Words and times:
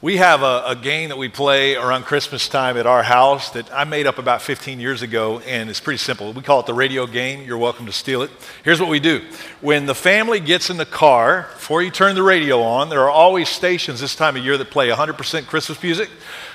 We 0.00 0.18
have 0.18 0.42
a, 0.42 0.62
a, 0.64 0.76
game 0.76 1.08
that 1.08 1.18
we 1.18 1.28
play 1.28 1.74
around 1.74 2.04
Christmas 2.04 2.48
time 2.48 2.76
at 2.76 2.86
our 2.86 3.02
house 3.02 3.50
that 3.50 3.68
I 3.74 3.82
made 3.82 4.06
up 4.06 4.18
about 4.18 4.42
15 4.42 4.78
years 4.78 5.02
ago, 5.02 5.40
and 5.40 5.68
it's 5.68 5.80
pretty 5.80 5.98
simple. 5.98 6.32
We 6.32 6.40
call 6.42 6.60
it 6.60 6.66
the 6.66 6.72
radio 6.72 7.04
game. 7.04 7.42
You're 7.42 7.58
welcome 7.58 7.84
to 7.86 7.90
steal 7.90 8.22
it. 8.22 8.30
Here's 8.62 8.78
what 8.80 8.90
we 8.90 9.00
do 9.00 9.24
when 9.60 9.86
the 9.86 9.96
family 9.96 10.38
gets 10.38 10.70
in 10.70 10.76
the 10.76 10.86
car, 10.86 11.48
before 11.54 11.82
you 11.82 11.90
turn 11.90 12.14
the 12.14 12.22
radio 12.22 12.62
on, 12.62 12.90
there 12.90 13.00
are 13.00 13.10
always 13.10 13.48
stations 13.48 14.00
this 14.00 14.14
time 14.14 14.36
of 14.36 14.44
year 14.44 14.56
that 14.56 14.70
play 14.70 14.88
100% 14.88 15.46
Christmas 15.48 15.82
music. 15.82 16.10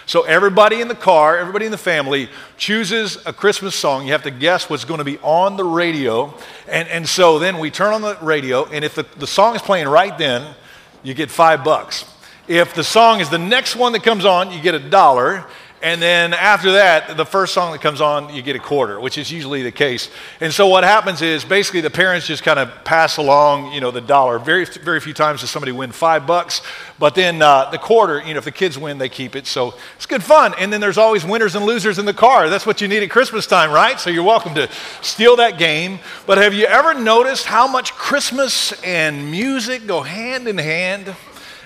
So 0.05 0.21
everybody 0.21 0.79
in 0.79 0.87
the 0.87 0.95
car, 0.95 1.37
everybody 1.37 1.65
in 1.65 1.71
the 1.73 1.77
family 1.77 2.29
chooses 2.55 3.17
a 3.25 3.33
Christmas 3.33 3.75
song. 3.75 4.05
You 4.05 4.13
have 4.13 4.23
to 4.23 4.31
guess 4.31 4.69
what's 4.69 4.85
going 4.85 4.99
to 4.99 5.03
be 5.03 5.17
on 5.17 5.57
the 5.57 5.65
radio. 5.65 6.33
And, 6.69 6.87
and 6.87 7.09
so 7.09 7.39
then 7.39 7.59
we 7.59 7.71
turn 7.71 7.93
on 7.93 8.03
the 8.03 8.17
radio, 8.21 8.63
and 8.67 8.85
if 8.85 8.95
the, 8.95 9.05
the 9.17 9.27
song 9.27 9.53
is 9.53 9.61
playing 9.61 9.89
right 9.89 10.17
then, 10.17 10.55
you 11.03 11.13
get 11.13 11.29
five 11.29 11.65
bucks. 11.65 12.05
If 12.47 12.73
the 12.73 12.83
song 12.83 13.21
is 13.21 13.29
the 13.29 13.37
next 13.37 13.77
one 13.77 13.93
that 13.93 14.03
comes 14.03 14.25
on, 14.25 14.51
you 14.51 14.61
get 14.61 14.75
a 14.75 14.79
dollar. 14.79 15.45
And 15.81 16.01
then 16.01 16.33
after 16.33 16.73
that, 16.73 17.15
the 17.15 17.25
first 17.25 17.53
song 17.53 17.71
that 17.71 17.81
comes 17.81 18.01
on, 18.01 18.33
you 18.33 18.41
get 18.41 18.55
a 18.55 18.59
quarter, 18.59 18.99
which 18.99 19.17
is 19.17 19.31
usually 19.31 19.63
the 19.63 19.71
case. 19.71 20.09
And 20.41 20.53
so 20.53 20.67
what 20.67 20.83
happens 20.83 21.21
is 21.21 21.45
basically 21.45 21.79
the 21.79 21.89
parents 21.89 22.27
just 22.27 22.43
kind 22.43 22.59
of 22.59 22.83
pass 22.83 23.15
along, 23.15 23.71
you 23.71 23.79
know, 23.79 23.91
the 23.91 24.01
dollar. 24.01 24.39
Very, 24.39 24.65
very 24.65 24.99
few 24.99 25.13
times 25.13 25.41
does 25.41 25.51
somebody 25.51 25.71
win 25.71 25.93
five 25.93 26.25
bucks, 26.27 26.61
but 26.99 27.15
then 27.15 27.41
uh, 27.41 27.69
the 27.69 27.77
quarter, 27.77 28.21
you 28.25 28.33
know, 28.33 28.37
if 28.37 28.45
the 28.45 28.51
kids 28.51 28.77
win, 28.77 28.97
they 28.97 29.09
keep 29.09 29.35
it. 29.37 29.47
So 29.47 29.75
it's 29.95 30.05
good 30.05 30.23
fun. 30.23 30.53
And 30.57 30.71
then 30.71 30.81
there's 30.81 30.97
always 30.97 31.25
winners 31.25 31.55
and 31.55 31.65
losers 31.65 31.97
in 31.97 32.05
the 32.05 32.13
car. 32.13 32.49
That's 32.49 32.65
what 32.65 32.79
you 32.81 32.89
need 32.89 33.03
at 33.03 33.09
Christmas 33.09 33.47
time, 33.47 33.71
right? 33.71 33.99
So 33.99 34.09
you're 34.09 34.23
welcome 34.23 34.53
to 34.55 34.69
steal 35.01 35.37
that 35.37 35.57
game. 35.57 35.99
But 36.25 36.37
have 36.39 36.53
you 36.53 36.65
ever 36.65 36.93
noticed 36.93 37.45
how 37.45 37.67
much 37.67 37.93
Christmas 37.93 38.73
and 38.83 39.31
music 39.31 39.87
go 39.87 40.01
hand 40.01 40.49
in 40.49 40.57
hand? 40.57 41.13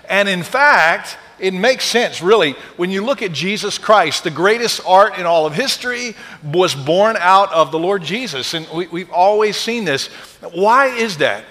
And 0.10 0.30
in 0.30 0.44
fact, 0.44 1.18
it 1.40 1.54
makes 1.54 1.86
sense, 1.86 2.22
really, 2.22 2.54
when 2.78 2.90
you 2.90 3.06
look 3.06 3.22
at 3.22 3.32
Jesus 3.32 3.78
Christ. 3.78 4.24
The 4.24 4.32
greatest 4.32 4.82
art 4.86 5.18
in 5.18 5.26
all 5.26 5.46
of 5.46 5.54
history 5.54 6.16
was 6.44 6.74
born 6.74 7.16
out 7.20 7.52
of 7.54 7.72
the 7.72 7.80
Lord 7.80 8.04
Jesus. 8.04 8.54
And 8.54 8.68
we, 8.70 9.02
have 9.02 9.12
always 9.12 9.56
seen 9.56 9.86
this. 9.86 10.08
Why 10.52 10.88
is 10.88 11.18
that? 11.18 11.44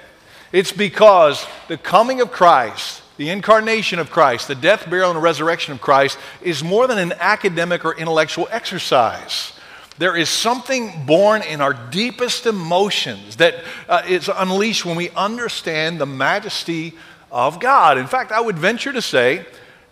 It's 0.53 0.72
because 0.72 1.47
the 1.69 1.78
coming 1.78 2.20
of 2.20 2.33
Christ, 2.33 3.03
the 3.16 3.31
incarnation 3.31 3.98
of 3.98 4.11
Christ, 4.11 4.48
the 4.48 4.55
death, 4.55 4.88
burial, 4.88 5.11
and 5.11 5.22
resurrection 5.22 5.72
of 5.72 5.81
Christ 5.81 6.19
is 6.42 6.64
more 6.64 6.86
than 6.86 6.98
an 6.98 7.12
academic 7.20 7.84
or 7.84 7.97
intellectual 7.97 8.48
exercise. 8.50 9.53
There 9.98 10.16
is 10.16 10.28
something 10.28 11.06
born 11.06 11.42
in 11.42 11.61
our 11.61 11.72
deepest 11.72 12.44
emotions 12.44 13.36
that 13.36 13.55
uh, 13.88 14.03
is 14.06 14.28
unleashed 14.33 14.84
when 14.84 14.97
we 14.97 15.11
understand 15.11 15.98
the 16.00 16.06
majesty 16.06 16.94
of 17.30 17.60
God. 17.60 17.98
In 17.98 18.06
fact, 18.06 18.32
I 18.32 18.41
would 18.41 18.58
venture 18.58 18.92
to 18.92 19.02
say 19.02 19.44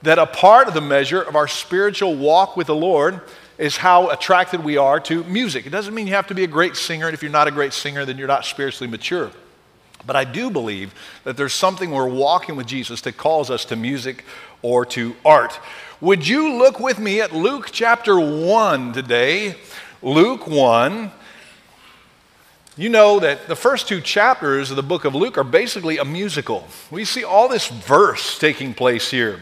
that 0.02 0.18
a 0.18 0.26
part 0.26 0.68
of 0.68 0.74
the 0.74 0.80
measure 0.80 1.22
of 1.22 1.36
our 1.36 1.48
spiritual 1.48 2.14
walk 2.14 2.56
with 2.56 2.66
the 2.66 2.74
Lord 2.74 3.20
is 3.56 3.76
how 3.76 4.10
attracted 4.10 4.62
we 4.62 4.76
are 4.76 5.00
to 5.00 5.24
music. 5.24 5.66
It 5.66 5.70
doesn't 5.70 5.94
mean 5.94 6.06
you 6.06 6.14
have 6.14 6.26
to 6.26 6.34
be 6.34 6.44
a 6.44 6.48
great 6.48 6.76
singer, 6.76 7.06
and 7.06 7.14
if 7.14 7.22
you're 7.22 7.30
not 7.30 7.48
a 7.48 7.52
great 7.52 7.72
singer, 7.72 8.04
then 8.04 8.18
you're 8.18 8.28
not 8.28 8.44
spiritually 8.44 8.90
mature. 8.90 9.30
But 10.06 10.16
I 10.16 10.24
do 10.24 10.50
believe 10.50 10.94
that 11.24 11.36
there's 11.36 11.54
something 11.54 11.90
we're 11.90 12.08
walking 12.08 12.56
with 12.56 12.66
Jesus 12.66 13.00
that 13.02 13.16
calls 13.16 13.50
us 13.50 13.64
to 13.66 13.76
music 13.76 14.24
or 14.60 14.84
to 14.86 15.16
art. 15.24 15.58
Would 16.00 16.26
you 16.26 16.58
look 16.58 16.80
with 16.80 16.98
me 16.98 17.20
at 17.20 17.32
Luke 17.32 17.70
chapter 17.72 18.18
1 18.18 18.92
today? 18.92 19.56
Luke 20.02 20.46
1. 20.46 21.10
You 22.76 22.88
know 22.88 23.20
that 23.20 23.46
the 23.46 23.54
first 23.54 23.86
two 23.86 24.00
chapters 24.00 24.70
of 24.70 24.76
the 24.76 24.82
book 24.82 25.04
of 25.04 25.14
Luke 25.14 25.38
are 25.38 25.44
basically 25.44 25.98
a 25.98 26.04
musical. 26.04 26.66
We 26.90 27.04
see 27.04 27.22
all 27.22 27.48
this 27.48 27.68
verse 27.68 28.36
taking 28.36 28.74
place 28.74 29.08
here. 29.12 29.38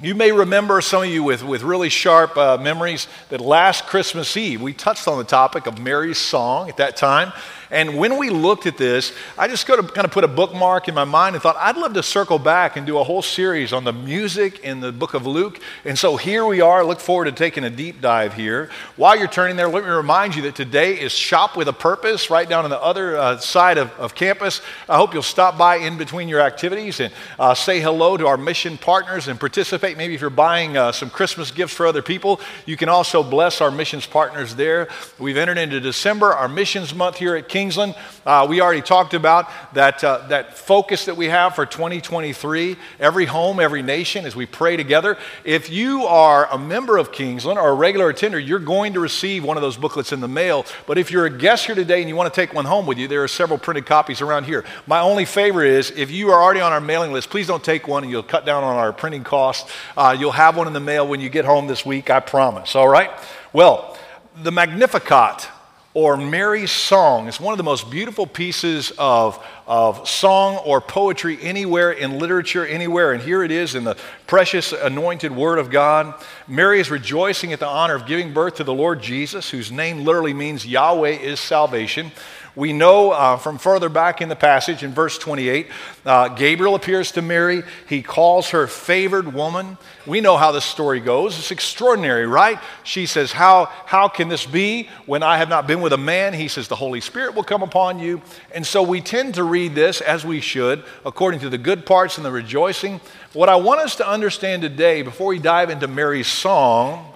You 0.00 0.14
may 0.14 0.30
remember, 0.30 0.80
some 0.80 1.02
of 1.02 1.08
you 1.08 1.24
with, 1.24 1.42
with 1.42 1.62
really 1.62 1.88
sharp 1.88 2.36
uh, 2.36 2.58
memories, 2.58 3.08
that 3.30 3.40
last 3.40 3.86
Christmas 3.86 4.36
Eve 4.36 4.62
we 4.62 4.72
touched 4.72 5.08
on 5.08 5.18
the 5.18 5.24
topic 5.24 5.66
of 5.66 5.80
Mary's 5.80 6.18
song 6.18 6.68
at 6.68 6.76
that 6.76 6.96
time. 6.96 7.32
And 7.72 7.96
when 7.96 8.18
we 8.18 8.28
looked 8.28 8.66
at 8.66 8.76
this, 8.76 9.14
I 9.38 9.48
just 9.48 9.66
kind 9.66 9.80
of 9.80 10.10
put 10.10 10.24
a 10.24 10.28
bookmark 10.28 10.88
in 10.88 10.94
my 10.94 11.04
mind 11.04 11.34
and 11.34 11.42
thought, 11.42 11.56
I'd 11.56 11.78
love 11.78 11.94
to 11.94 12.02
circle 12.02 12.38
back 12.38 12.76
and 12.76 12.86
do 12.86 12.98
a 12.98 13.02
whole 13.02 13.22
series 13.22 13.72
on 13.72 13.84
the 13.84 13.94
music 13.94 14.58
in 14.58 14.80
the 14.80 14.92
book 14.92 15.14
of 15.14 15.26
Luke. 15.26 15.58
And 15.86 15.98
so 15.98 16.18
here 16.18 16.44
we 16.44 16.60
are. 16.60 16.84
Look 16.84 17.00
forward 17.00 17.24
to 17.24 17.32
taking 17.32 17.64
a 17.64 17.70
deep 17.70 18.02
dive 18.02 18.34
here. 18.34 18.68
While 18.96 19.16
you're 19.16 19.26
turning 19.26 19.56
there, 19.56 19.68
let 19.68 19.84
me 19.84 19.90
remind 19.90 20.36
you 20.36 20.42
that 20.42 20.54
today 20.54 21.00
is 21.00 21.12
Shop 21.12 21.56
with 21.56 21.66
a 21.66 21.72
Purpose 21.72 22.28
right 22.28 22.46
down 22.46 22.64
on 22.64 22.70
the 22.70 22.78
other 22.80 23.16
uh, 23.16 23.38
side 23.38 23.78
of, 23.78 23.90
of 23.92 24.14
campus. 24.14 24.60
I 24.86 24.98
hope 24.98 25.14
you'll 25.14 25.22
stop 25.22 25.56
by 25.56 25.76
in 25.76 25.96
between 25.96 26.28
your 26.28 26.42
activities 26.42 27.00
and 27.00 27.10
uh, 27.38 27.54
say 27.54 27.80
hello 27.80 28.18
to 28.18 28.26
our 28.26 28.36
mission 28.36 28.76
partners 28.76 29.28
and 29.28 29.40
participate. 29.40 29.96
Maybe 29.96 30.14
if 30.14 30.20
you're 30.20 30.28
buying 30.28 30.76
uh, 30.76 30.92
some 30.92 31.08
Christmas 31.08 31.50
gifts 31.50 31.72
for 31.72 31.86
other 31.86 32.02
people, 32.02 32.38
you 32.66 32.76
can 32.76 32.90
also 32.90 33.22
bless 33.22 33.62
our 33.62 33.70
missions 33.70 34.04
partners 34.04 34.56
there. 34.56 34.88
We've 35.18 35.38
entered 35.38 35.56
into 35.56 35.80
December, 35.80 36.34
our 36.34 36.50
missions 36.50 36.94
month 36.94 37.16
here 37.16 37.34
at 37.34 37.48
King. 37.48 37.61
Kingsland. 37.62 37.94
Uh, 38.26 38.44
we 38.48 38.60
already 38.60 38.82
talked 38.82 39.14
about 39.14 39.48
that, 39.72 40.02
uh, 40.02 40.26
that 40.26 40.58
focus 40.58 41.04
that 41.04 41.16
we 41.16 41.26
have 41.26 41.54
for 41.54 41.64
2023, 41.64 42.76
every 42.98 43.24
home, 43.24 43.60
every 43.60 43.82
nation, 43.82 44.26
as 44.26 44.34
we 44.34 44.46
pray 44.46 44.76
together. 44.76 45.16
If 45.44 45.70
you 45.70 46.04
are 46.06 46.48
a 46.50 46.58
member 46.58 46.96
of 46.96 47.12
Kingsland 47.12 47.60
or 47.60 47.68
a 47.68 47.74
regular 47.74 48.08
attender, 48.08 48.40
you're 48.40 48.58
going 48.58 48.94
to 48.94 49.00
receive 49.00 49.44
one 49.44 49.56
of 49.56 49.62
those 49.62 49.76
booklets 49.76 50.12
in 50.12 50.18
the 50.18 50.26
mail. 50.26 50.66
But 50.88 50.98
if 50.98 51.12
you're 51.12 51.26
a 51.26 51.30
guest 51.30 51.66
here 51.66 51.76
today 51.76 52.00
and 52.00 52.08
you 52.08 52.16
want 52.16 52.34
to 52.34 52.40
take 52.40 52.52
one 52.52 52.64
home 52.64 52.84
with 52.84 52.98
you, 52.98 53.06
there 53.06 53.22
are 53.22 53.28
several 53.28 53.60
printed 53.60 53.86
copies 53.86 54.20
around 54.20 54.46
here. 54.46 54.64
My 54.88 54.98
only 54.98 55.24
favor 55.24 55.62
is 55.62 55.92
if 55.92 56.10
you 56.10 56.30
are 56.30 56.42
already 56.42 56.60
on 56.60 56.72
our 56.72 56.80
mailing 56.80 57.12
list, 57.12 57.30
please 57.30 57.46
don't 57.46 57.62
take 57.62 57.86
one 57.86 58.02
and 58.02 58.10
you'll 58.10 58.24
cut 58.24 58.44
down 58.44 58.64
on 58.64 58.76
our 58.76 58.92
printing 58.92 59.22
costs. 59.22 59.70
Uh, 59.96 60.16
you'll 60.18 60.32
have 60.32 60.56
one 60.56 60.66
in 60.66 60.72
the 60.72 60.80
mail 60.80 61.06
when 61.06 61.20
you 61.20 61.28
get 61.28 61.44
home 61.44 61.68
this 61.68 61.86
week, 61.86 62.10
I 62.10 62.18
promise. 62.18 62.74
All 62.74 62.88
right? 62.88 63.10
Well, 63.52 63.96
the 64.42 64.50
Magnificat 64.50 65.48
or 65.94 66.16
Mary's 66.16 66.70
Song 66.70 67.28
is 67.28 67.38
one 67.38 67.52
of 67.52 67.58
the 67.58 67.64
most 67.64 67.90
beautiful 67.90 68.26
pieces 68.26 68.92
of, 68.96 69.44
of 69.66 70.08
song 70.08 70.56
or 70.64 70.80
poetry 70.80 71.38
anywhere 71.42 71.92
in 71.92 72.18
literature, 72.18 72.66
anywhere. 72.66 73.12
And 73.12 73.22
here 73.22 73.42
it 73.42 73.50
is 73.50 73.74
in 73.74 73.84
the 73.84 73.96
precious 74.26 74.72
anointed 74.72 75.32
Word 75.32 75.58
of 75.58 75.70
God. 75.70 76.14
Mary 76.48 76.80
is 76.80 76.90
rejoicing 76.90 77.52
at 77.52 77.60
the 77.60 77.66
honor 77.66 77.94
of 77.94 78.06
giving 78.06 78.32
birth 78.32 78.54
to 78.54 78.64
the 78.64 78.72
Lord 78.72 79.02
Jesus, 79.02 79.50
whose 79.50 79.70
name 79.70 80.04
literally 80.04 80.32
means 80.32 80.66
Yahweh 80.66 81.10
is 81.10 81.38
salvation. 81.38 82.10
We 82.54 82.74
know 82.74 83.12
uh, 83.12 83.38
from 83.38 83.56
further 83.56 83.88
back 83.88 84.20
in 84.20 84.28
the 84.28 84.36
passage 84.36 84.82
in 84.82 84.92
verse 84.92 85.16
28, 85.16 85.68
uh, 86.04 86.28
Gabriel 86.28 86.74
appears 86.74 87.10
to 87.12 87.22
Mary. 87.22 87.62
He 87.88 88.02
calls 88.02 88.50
her 88.50 88.66
favored 88.66 89.32
woman. 89.32 89.78
We 90.06 90.20
know 90.20 90.36
how 90.36 90.52
the 90.52 90.60
story 90.60 91.00
goes. 91.00 91.38
It's 91.38 91.50
extraordinary, 91.50 92.26
right? 92.26 92.58
She 92.84 93.06
says, 93.06 93.32
how, 93.32 93.70
how 93.86 94.08
can 94.08 94.28
this 94.28 94.44
be 94.44 94.90
when 95.06 95.22
I 95.22 95.38
have 95.38 95.48
not 95.48 95.66
been 95.66 95.80
with 95.80 95.94
a 95.94 95.98
man? 95.98 96.34
He 96.34 96.46
says, 96.48 96.68
The 96.68 96.76
Holy 96.76 97.00
Spirit 97.00 97.34
will 97.34 97.42
come 97.42 97.62
upon 97.62 97.98
you. 97.98 98.20
And 98.54 98.66
so 98.66 98.82
we 98.82 99.00
tend 99.00 99.34
to 99.36 99.44
read 99.44 99.74
this 99.74 100.02
as 100.02 100.26
we 100.26 100.40
should, 100.40 100.84
according 101.06 101.40
to 101.40 101.48
the 101.48 101.58
good 101.58 101.86
parts 101.86 102.18
and 102.18 102.26
the 102.26 102.32
rejoicing. 102.32 103.00
What 103.32 103.48
I 103.48 103.56
want 103.56 103.80
us 103.80 103.96
to 103.96 104.06
understand 104.06 104.60
today, 104.60 105.00
before 105.00 105.28
we 105.28 105.38
dive 105.38 105.70
into 105.70 105.88
Mary's 105.88 106.28
song, 106.28 107.14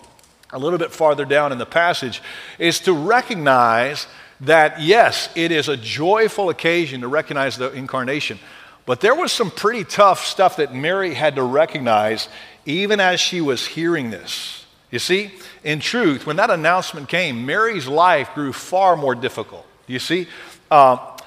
a 0.51 0.59
little 0.59 0.79
bit 0.79 0.93
farther 0.93 1.27
down 1.27 1.53
in 1.53 1.59
the 1.59 1.67
passage, 1.67 2.23
is 2.59 2.81
to 2.81 2.95
recognize 2.95 4.07
that 4.41 4.81
yes, 4.81 5.29
it 5.35 5.51
is 5.53 5.69
a 5.69 5.77
joyful 5.77 6.51
occasion 6.51 7.01
to 7.01 7.09
recognize 7.09 7.57
the 7.57 7.73
incarnation. 7.73 8.39
But 8.85 9.01
there 9.01 9.15
was 9.15 9.33
some 9.33 9.51
pretty 9.51 9.85
tough 9.85 10.25
stuff 10.25 10.57
that 10.57 10.75
Mary 10.75 11.15
had 11.15 11.37
to 11.37 11.43
recognize 11.43 12.29
even 12.65 13.01
as 13.01 13.21
she 13.21 13.41
was 13.41 13.67
hearing 13.67 14.11
this. 14.11 14.65
You 14.91 14.99
see, 14.99 15.33
in 15.65 15.81
truth, 15.81 16.27
when 16.27 16.37
that 16.37 16.51
announcement 16.51 17.09
came, 17.09 17.45
Mary's 17.45 17.89
life 17.89 18.31
grew 18.35 18.53
far 18.53 18.97
more 18.97 19.15
difficult. 19.15 19.67
You 19.87 19.99
see, 19.99 20.29
uh, 20.71 21.19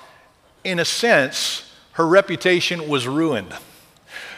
in 0.63 0.79
a 0.79 0.85
sense, 0.85 1.69
her 1.93 2.07
reputation 2.07 2.87
was 2.87 3.07
ruined 3.07 3.53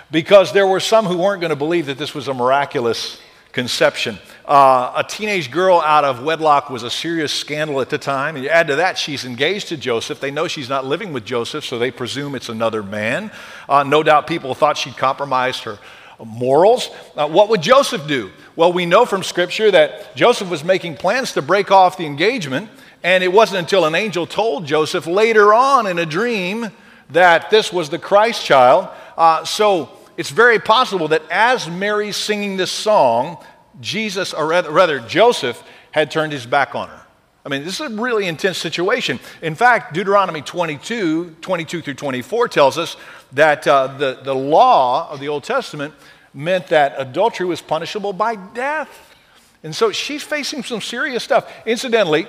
because 0.09 0.51
there 0.53 0.67
were 0.67 0.79
some 0.79 1.05
who 1.05 1.17
weren't 1.17 1.41
going 1.41 1.51
to 1.51 1.55
believe 1.55 1.85
that 1.85 1.97
this 1.97 2.15
was 2.15 2.27
a 2.27 2.33
miraculous 2.33 3.19
conception. 3.51 4.17
Uh, 4.51 4.91
a 4.97 5.03
teenage 5.05 5.49
girl 5.49 5.79
out 5.79 6.03
of 6.03 6.23
wedlock 6.23 6.69
was 6.69 6.83
a 6.83 6.89
serious 6.89 7.31
scandal 7.31 7.79
at 7.79 7.89
the 7.89 7.97
time. 7.97 8.35
And 8.35 8.43
you 8.43 8.49
add 8.49 8.67
to 8.67 8.75
that, 8.75 8.97
she's 8.97 9.23
engaged 9.23 9.69
to 9.69 9.77
Joseph. 9.77 10.19
They 10.19 10.29
know 10.29 10.49
she's 10.49 10.67
not 10.67 10.85
living 10.85 11.13
with 11.13 11.23
Joseph, 11.23 11.63
so 11.63 11.79
they 11.79 11.89
presume 11.89 12.35
it's 12.35 12.49
another 12.49 12.83
man. 12.83 13.31
Uh, 13.69 13.83
no 13.83 14.03
doubt 14.03 14.27
people 14.27 14.53
thought 14.53 14.77
she'd 14.77 14.97
compromised 14.97 15.63
her 15.63 15.79
morals. 16.21 16.89
Uh, 17.15 17.29
what 17.29 17.47
would 17.47 17.61
Joseph 17.61 18.05
do? 18.07 18.29
Well, 18.57 18.73
we 18.73 18.85
know 18.85 19.05
from 19.05 19.23
Scripture 19.23 19.71
that 19.71 20.17
Joseph 20.17 20.49
was 20.49 20.65
making 20.65 20.97
plans 20.97 21.31
to 21.31 21.41
break 21.41 21.71
off 21.71 21.95
the 21.95 22.05
engagement, 22.05 22.69
and 23.03 23.23
it 23.23 23.31
wasn't 23.31 23.59
until 23.59 23.85
an 23.85 23.95
angel 23.95 24.27
told 24.27 24.65
Joseph 24.65 25.07
later 25.07 25.53
on 25.53 25.87
in 25.87 25.97
a 25.97 26.05
dream 26.05 26.71
that 27.11 27.49
this 27.51 27.71
was 27.71 27.89
the 27.89 27.99
Christ 27.99 28.43
child. 28.43 28.89
Uh, 29.17 29.45
so 29.45 29.97
it's 30.17 30.29
very 30.29 30.59
possible 30.59 31.07
that 31.07 31.23
as 31.31 31.69
Mary's 31.69 32.17
singing 32.17 32.57
this 32.57 32.69
song, 32.69 33.37
Jesus, 33.79 34.33
or 34.33 34.47
rather, 34.47 34.71
rather, 34.71 34.99
Joseph, 34.99 35.61
had 35.91 36.11
turned 36.11 36.33
his 36.33 36.45
back 36.45 36.75
on 36.75 36.89
her. 36.89 37.01
I 37.45 37.49
mean, 37.49 37.63
this 37.63 37.79
is 37.79 37.91
a 37.91 38.01
really 38.01 38.27
intense 38.27 38.57
situation. 38.57 39.19
In 39.41 39.55
fact, 39.55 39.93
Deuteronomy 39.93 40.41
22, 40.41 41.37
22 41.41 41.81
through 41.81 41.93
24 41.95 42.47
tells 42.49 42.77
us 42.77 42.97
that 43.31 43.67
uh, 43.67 43.87
the, 43.87 44.19
the 44.23 44.35
law 44.35 45.09
of 45.09 45.19
the 45.19 45.27
Old 45.27 45.43
Testament 45.43 45.93
meant 46.33 46.67
that 46.67 46.93
adultery 46.97 47.47
was 47.47 47.61
punishable 47.61 48.13
by 48.13 48.35
death. 48.35 49.15
And 49.63 49.75
so 49.75 49.91
she's 49.91 50.23
facing 50.23 50.63
some 50.63 50.81
serious 50.81 51.23
stuff. 51.23 51.51
Incidentally, 51.65 52.27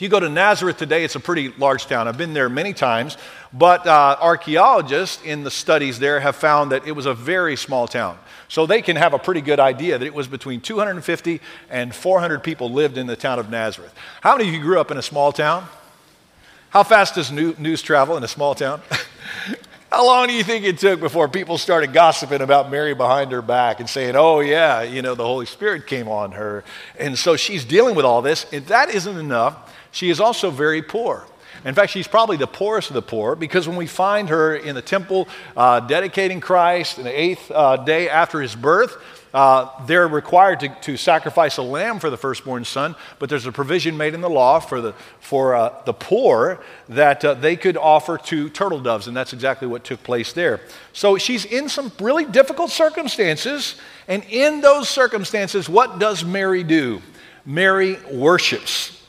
if 0.00 0.02
you 0.02 0.08
go 0.08 0.18
to 0.18 0.30
Nazareth 0.30 0.78
today, 0.78 1.04
it's 1.04 1.14
a 1.14 1.20
pretty 1.20 1.50
large 1.58 1.84
town. 1.84 2.08
I've 2.08 2.16
been 2.16 2.32
there 2.32 2.48
many 2.48 2.72
times, 2.72 3.18
but 3.52 3.86
uh, 3.86 4.16
archaeologists 4.18 5.22
in 5.22 5.44
the 5.44 5.50
studies 5.50 5.98
there 5.98 6.20
have 6.20 6.36
found 6.36 6.72
that 6.72 6.86
it 6.86 6.92
was 6.92 7.04
a 7.04 7.12
very 7.12 7.54
small 7.54 7.86
town. 7.86 8.18
So 8.48 8.64
they 8.64 8.80
can 8.80 8.96
have 8.96 9.12
a 9.12 9.18
pretty 9.18 9.42
good 9.42 9.60
idea 9.60 9.98
that 9.98 10.06
it 10.06 10.14
was 10.14 10.26
between 10.26 10.62
250 10.62 11.42
and 11.68 11.94
400 11.94 12.42
people 12.42 12.72
lived 12.72 12.96
in 12.96 13.08
the 13.08 13.14
town 13.14 13.38
of 13.38 13.50
Nazareth. 13.50 13.92
How 14.22 14.38
many 14.38 14.48
of 14.48 14.54
you 14.54 14.62
grew 14.62 14.80
up 14.80 14.90
in 14.90 14.96
a 14.96 15.02
small 15.02 15.32
town? 15.32 15.68
How 16.70 16.82
fast 16.82 17.16
does 17.16 17.30
news 17.30 17.82
travel 17.82 18.16
in 18.16 18.24
a 18.24 18.28
small 18.28 18.54
town? 18.54 18.80
How 19.92 20.06
long 20.06 20.28
do 20.28 20.32
you 20.32 20.44
think 20.44 20.64
it 20.64 20.78
took 20.78 21.00
before 21.00 21.28
people 21.28 21.58
started 21.58 21.92
gossiping 21.92 22.40
about 22.40 22.70
Mary 22.70 22.94
behind 22.94 23.32
her 23.32 23.42
back 23.42 23.80
and 23.80 23.90
saying, 23.90 24.14
oh, 24.16 24.40
yeah, 24.40 24.80
you 24.80 25.02
know, 25.02 25.14
the 25.14 25.26
Holy 25.26 25.46
Spirit 25.46 25.86
came 25.86 26.08
on 26.08 26.32
her? 26.32 26.64
And 26.98 27.18
so 27.18 27.36
she's 27.36 27.66
dealing 27.66 27.96
with 27.96 28.06
all 28.06 28.22
this. 28.22 28.46
If 28.50 28.68
that 28.68 28.94
isn't 28.94 29.18
enough, 29.18 29.70
she 29.90 30.10
is 30.10 30.20
also 30.20 30.50
very 30.50 30.82
poor. 30.82 31.26
In 31.64 31.74
fact, 31.74 31.92
she's 31.92 32.08
probably 32.08 32.36
the 32.36 32.46
poorest 32.46 32.88
of 32.88 32.94
the 32.94 33.02
poor 33.02 33.34
because 33.34 33.68
when 33.68 33.76
we 33.76 33.86
find 33.86 34.28
her 34.30 34.56
in 34.56 34.74
the 34.74 34.82
temple 34.82 35.28
uh, 35.56 35.80
dedicating 35.80 36.40
Christ 36.40 36.98
in 36.98 37.04
the 37.04 37.20
eighth 37.20 37.50
uh, 37.50 37.76
day 37.76 38.08
after 38.08 38.40
his 38.40 38.54
birth, 38.54 38.96
uh, 39.32 39.86
they're 39.86 40.08
required 40.08 40.60
to, 40.60 40.68
to, 40.80 40.96
sacrifice 40.96 41.56
a 41.56 41.62
lamb 41.62 42.00
for 42.00 42.10
the 42.10 42.16
firstborn 42.16 42.64
son, 42.64 42.96
but 43.20 43.28
there's 43.28 43.46
a 43.46 43.52
provision 43.52 43.96
made 43.96 44.12
in 44.12 44.20
the 44.20 44.30
law 44.30 44.58
for 44.58 44.80
the, 44.80 44.92
for, 45.20 45.54
uh, 45.54 45.72
the 45.84 45.92
poor 45.92 46.60
that 46.88 47.24
uh, 47.24 47.34
they 47.34 47.54
could 47.54 47.76
offer 47.76 48.18
two 48.18 48.48
turtle 48.50 48.80
doves, 48.80 49.06
and 49.06 49.16
that's 49.16 49.32
exactly 49.32 49.68
what 49.68 49.84
took 49.84 50.02
place 50.02 50.32
there. 50.32 50.60
So 50.92 51.16
she's 51.16 51.44
in 51.44 51.68
some 51.68 51.92
really 52.00 52.24
difficult 52.24 52.70
circumstances, 52.70 53.76
and 54.08 54.24
in 54.24 54.62
those 54.62 54.88
circumstances, 54.88 55.68
what 55.68 56.00
does 56.00 56.24
Mary 56.24 56.64
do? 56.64 57.00
Mary 57.46 57.98
worships. 58.10 58.99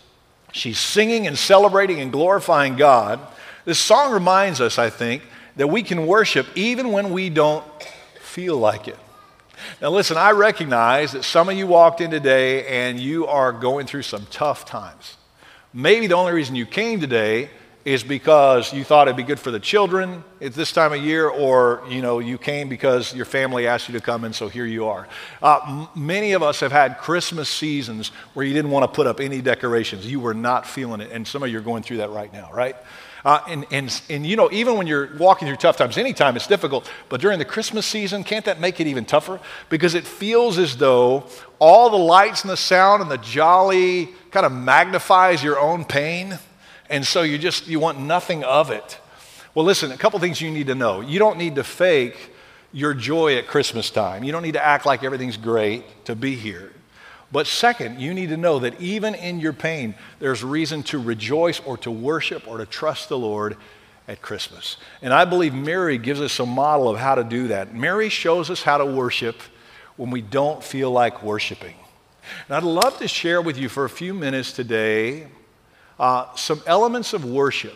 She's 0.51 0.80
singing 0.80 1.27
and 1.27 1.38
celebrating 1.38 2.00
and 2.01 2.12
glorifying 2.12 2.75
God. 2.75 3.19
This 3.65 3.80
song 3.80 4.12
reminds 4.12 4.59
us, 4.59 4.77
I 4.77 4.89
think, 4.89 5.24
that 5.56 5.68
we 5.68 5.83
can 5.83 6.07
worship 6.07 6.48
even 6.56 6.92
when 6.92 7.12
we 7.12 7.30
don't 7.30 7.63
feel 8.21 8.57
like 8.57 8.88
it. 8.88 8.98
Now, 9.81 9.89
listen, 9.89 10.18
I 10.18 10.31
recognize 10.31 11.12
that 11.12 11.24
some 11.24 11.50
of 11.50 11.57
you 11.57 11.68
walked 11.68 12.01
in 12.01 12.12
today 12.12 12.65
and 12.68 13.00
you 13.00 13.27
are 13.27 13.51
going 13.51 13.86
through 13.86 14.01
some 14.03 14.25
tough 14.31 14.65
times. 14.65 15.18
Maybe 15.74 16.07
the 16.07 16.15
only 16.15 16.33
reason 16.33 16.56
you 16.56 16.65
came 16.65 17.00
today 17.00 17.50
is 17.83 18.04
because 18.04 18.72
you 18.74 18.83
thought 18.83 19.07
it'd 19.07 19.18
be 19.18 19.24
good 19.24 19.39
for 19.39 19.51
the 19.51 19.60
children 19.60 20.24
at 20.39 20.54
this 20.54 20.72
time 20.72 20.94
of 20.94 21.01
year, 21.01 21.28
or 21.28 21.83
you 21.89 22.01
know 22.01 22.19
you 22.19 22.38
came 22.38 22.69
because 22.69 23.13
your 23.16 23.25
family 23.25 23.68
asked 23.68 23.89
you 23.89 23.94
to 23.94 24.01
come, 24.01 24.24
and 24.24 24.36
so 24.36 24.48
here 24.48 24.66
you 24.66 24.86
are. 24.86 25.07
Uh, 25.42 25.60
m- 25.68 25.88
many 25.95 26.33
of 26.33 26.44
us 26.44 26.60
have 26.60 26.72
had 26.72 26.98
Christmas 27.00 27.50
seasons 27.50 28.10
where 28.33 28.45
you 28.45 28.54
didn't 28.54 28.72
want 28.72 28.83
to 28.83 28.95
put 28.95 29.07
up 29.07 29.19
any 29.19 29.42
decorations. 29.42 30.06
You 30.06 30.19
were 30.19 30.33
not 30.33 30.68
feeling 30.68 31.01
it, 31.01 31.12
and 31.12 31.28
some 31.28 31.42
of 31.42 31.50
you 31.50 31.57
are 31.57 31.62
going 31.62 31.81
through 31.83 31.98
that 31.98 32.12
right 32.12 32.31
now, 32.31 32.51
right? 32.54 32.75
Uh, 33.24 33.39
and, 33.48 33.66
and, 33.72 34.01
and 34.10 34.25
you 34.25 34.36
know, 34.36 34.50
even 34.51 34.78
when 34.78 34.88
you're 34.88 35.16
walking 35.18 35.48
through 35.48 35.57
tough 35.57 35.78
times, 35.78 35.98
anytime 35.98 36.36
it's 36.36 36.48
difficult, 36.48 36.89
but 37.07 37.22
during 37.22 37.38
the 37.38 37.45
Christmas 37.45 37.86
season, 37.86 38.24
can't 38.24 38.45
that 38.45 38.60
make 38.60 38.80
it 38.80 38.88
even 38.88 39.06
tougher? 39.06 39.39
Because 39.69 39.94
it 39.94 40.06
feels 40.06 40.57
as 40.57 40.78
though 40.78 41.28
all 41.60 41.92
the 41.92 41.98
lights 41.98 42.42
and 42.42 42.50
the 42.50 42.57
sound 42.57 43.01
and 43.01 43.12
the 43.12 43.19
jolly 43.19 44.10
kind 44.31 44.45
of 44.45 44.51
magnifies 44.51 45.44
your 45.44 45.60
own 45.60 45.86
pain 45.86 46.39
and 46.91 47.07
so 47.07 47.23
you 47.23 47.39
just 47.39 47.67
you 47.67 47.79
want 47.79 47.99
nothing 47.99 48.43
of 48.43 48.69
it. 48.69 48.99
Well, 49.55 49.65
listen, 49.65 49.91
a 49.91 49.97
couple 49.97 50.19
things 50.19 50.39
you 50.39 50.51
need 50.51 50.67
to 50.67 50.75
know. 50.75 51.01
You 51.01 51.17
don't 51.17 51.38
need 51.38 51.55
to 51.55 51.63
fake 51.63 52.31
your 52.71 52.93
joy 52.93 53.38
at 53.38 53.47
Christmas 53.47 53.89
time. 53.89 54.23
You 54.23 54.31
don't 54.31 54.43
need 54.43 54.53
to 54.53 54.63
act 54.63 54.85
like 54.85 55.03
everything's 55.03 55.38
great 55.38 56.05
to 56.05 56.15
be 56.15 56.35
here. 56.35 56.71
But 57.31 57.47
second, 57.47 57.99
you 57.99 58.13
need 58.13 58.29
to 58.29 58.38
know 58.38 58.59
that 58.59 58.79
even 58.79 59.15
in 59.15 59.39
your 59.39 59.53
pain, 59.53 59.95
there's 60.19 60.43
reason 60.43 60.83
to 60.83 60.99
rejoice 60.99 61.59
or 61.61 61.77
to 61.77 61.91
worship 61.91 62.47
or 62.47 62.57
to 62.57 62.65
trust 62.65 63.09
the 63.09 63.17
Lord 63.17 63.57
at 64.07 64.21
Christmas. 64.21 64.77
And 65.01 65.13
I 65.13 65.25
believe 65.25 65.53
Mary 65.53 65.97
gives 65.97 66.19
us 66.19 66.39
a 66.39 66.45
model 66.45 66.89
of 66.89 66.97
how 66.97 67.15
to 67.15 67.23
do 67.23 67.47
that. 67.49 67.73
Mary 67.73 68.09
shows 68.09 68.49
us 68.49 68.63
how 68.63 68.77
to 68.77 68.85
worship 68.85 69.37
when 69.95 70.11
we 70.11 70.21
don't 70.21 70.61
feel 70.61 70.91
like 70.91 71.23
worshiping. 71.23 71.75
And 72.47 72.55
I'd 72.55 72.63
love 72.63 72.97
to 72.99 73.07
share 73.07 73.41
with 73.41 73.57
you 73.57 73.69
for 73.69 73.85
a 73.85 73.89
few 73.89 74.13
minutes 74.13 74.51
today 74.51 75.27
uh, 76.01 76.33
some 76.36 76.63
elements 76.65 77.13
of 77.13 77.24
worship 77.24 77.75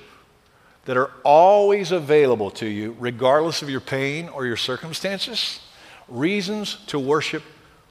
that 0.85 0.97
are 0.97 1.11
always 1.23 1.91
available 1.91 2.49
to 2.49 2.65
you, 2.65 2.95
regardless 2.99 3.61
of 3.61 3.69
your 3.69 3.79
pain 3.79 4.29
or 4.29 4.47
your 4.47 4.57
circumstances. 4.57 5.59
Reasons 6.07 6.77
to 6.87 6.97
worship 6.97 7.43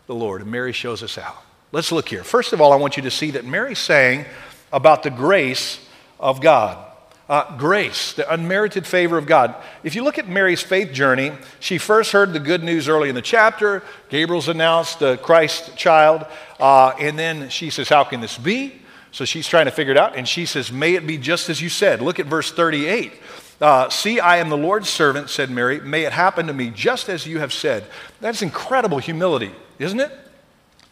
the 0.09 0.15
Lord. 0.15 0.43
And 0.43 0.51
Mary 0.51 0.73
shows 0.73 1.05
us 1.05 1.15
how. 1.15 1.39
Let's 1.71 1.93
look 1.93 2.09
here. 2.09 2.25
First 2.25 2.53
of 2.53 2.61
all, 2.61 2.73
I 2.73 2.77
want 2.77 2.97
you 2.97 3.05
to 3.05 3.13
see 3.13 3.31
that 3.33 3.45
Mary's 3.45 3.79
saying 3.79 4.25
about 4.73 5.05
the 5.05 5.11
grace 5.11 5.79
of 6.19 6.41
God. 6.41 6.85
Uh, 7.29 7.57
grace, 7.57 8.13
the 8.13 8.31
unmerited 8.33 8.87
favor 8.87 9.17
of 9.17 9.27
God. 9.27 9.55
If 9.85 9.95
you 9.95 10.03
look 10.03 10.19
at 10.19 10.29
Mary's 10.29 10.63
faith 10.63 10.93
journey, 10.93 11.31
she 11.61 11.79
first 11.79 12.11
heard 12.11 12.33
the 12.33 12.41
good 12.41 12.65
news 12.65 12.89
early 12.89 13.09
in 13.09 13.15
the 13.15 13.23
chapter. 13.23 13.85
Gabriel's 14.09 14.49
announced 14.49 14.99
the 14.99 15.17
Christ 15.17 15.77
child. 15.77 16.27
Uh, 16.59 16.89
and 16.99 17.17
then 17.17 17.51
she 17.51 17.71
says, 17.71 17.89
How 17.89 18.03
can 18.03 18.21
this 18.21 18.37
be? 18.37 18.81
So 19.15 19.25
she's 19.25 19.47
trying 19.47 19.67
to 19.67 19.71
figure 19.71 19.93
it 19.93 19.97
out, 19.97 20.17
and 20.17 20.27
she 20.27 20.45
says, 20.45 20.73
May 20.73 20.95
it 20.95 21.07
be 21.07 21.19
just 21.19 21.49
as 21.49 21.63
you 21.63 21.69
said. 21.69 22.03
Look 22.03 22.19
at 22.19 22.27
verse 22.27 22.51
38. 22.51 23.13
Uh, 23.61 23.89
See, 23.89 24.19
I 24.19 24.39
am 24.39 24.49
the 24.49 24.57
Lord's 24.57 24.89
servant, 24.89 25.31
said 25.31 25.51
Mary. 25.51 25.81
May 25.81 26.03
it 26.03 26.13
happen 26.13 26.49
to 26.49 26.53
me 26.53 26.71
just 26.71 27.09
as 27.09 27.25
you 27.25 27.39
have 27.39 27.53
said. 27.53 27.85
That's 28.21 28.43
incredible 28.43 28.99
humility, 28.99 29.53
isn't 29.79 30.01
it? 30.01 30.11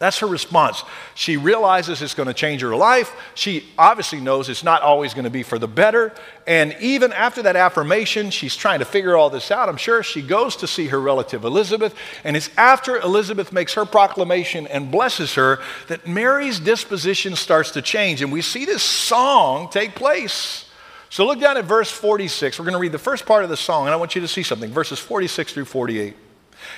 That's 0.03 0.19
her 0.19 0.27
response. 0.27 0.83
She 1.15 1.37
realizes 1.37 2.03
it's 2.03 2.15
going 2.15 2.27
to 2.27 2.35
change 2.35 2.61
her 2.63 2.75
life. 2.75 3.15
She 3.37 3.69
obviously 3.79 4.21
knows 4.21 4.49
it's 4.49 4.65
not 4.65 4.83
always 4.83 5.15
going 5.15 5.27
to 5.27 5.31
be 5.31 5.45
for 5.45 5.61
the 5.61 5.69
better. 5.69 6.13
And 6.45 6.75
even 6.81 7.13
after 7.13 7.41
that 7.43 7.55
affirmation, 7.55 8.31
she's 8.31 8.57
trying 8.57 8.81
to 8.81 8.85
figure 8.85 9.17
all 9.17 9.31
this 9.31 9.53
out. 9.53 9.69
I'm 9.69 9.77
sure 9.77 10.03
she 10.03 10.21
goes 10.21 10.57
to 10.57 10.67
see 10.67 10.89
her 10.89 11.01
relative 11.01 11.45
Elizabeth. 11.45 11.95
And 12.25 12.37
it's 12.37 12.51
after 12.57 12.99
Elizabeth 12.99 13.53
makes 13.53 13.75
her 13.75 13.85
proclamation 13.85 14.67
and 14.67 14.91
blesses 14.91 15.35
her 15.35 15.61
that 15.87 16.05
Mary's 16.05 16.59
disposition 16.59 17.37
starts 17.37 17.71
to 17.71 17.81
change. 17.81 18.23
And 18.23 18.33
we 18.33 18.43
see 18.43 18.65
this 18.65 18.83
song 18.83 19.69
take 19.71 19.95
place. 19.95 20.69
So 21.11 21.25
look 21.25 21.39
down 21.39 21.57
at 21.57 21.65
verse 21.65 21.93
46. 21.93 22.59
We're 22.59 22.65
going 22.65 22.73
to 22.73 22.81
read 22.81 22.91
the 22.91 22.99
first 22.99 23.25
part 23.25 23.45
of 23.45 23.51
the 23.51 23.57
song, 23.57 23.87
and 23.87 23.95
I 23.95 23.97
want 23.99 24.17
you 24.17 24.21
to 24.23 24.27
see 24.27 24.43
something 24.43 24.73
verses 24.73 24.99
46 24.99 25.53
through 25.53 25.67
48. 25.67 26.17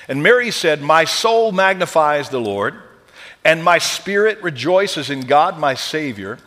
And 0.09 0.23
Mary 0.23 0.51
said, 0.51 0.83
My 0.83 1.07
soul 1.07 1.53
magnifies 1.53 2.29
the 2.29 2.39
Lord 2.39 2.83
and 3.45 3.63
my 3.63 3.79
spirit 3.79 4.43
rejoices 4.43 5.11
in 5.11 5.21
God 5.21 5.59
my 5.59 5.75
Savior, 5.75 6.39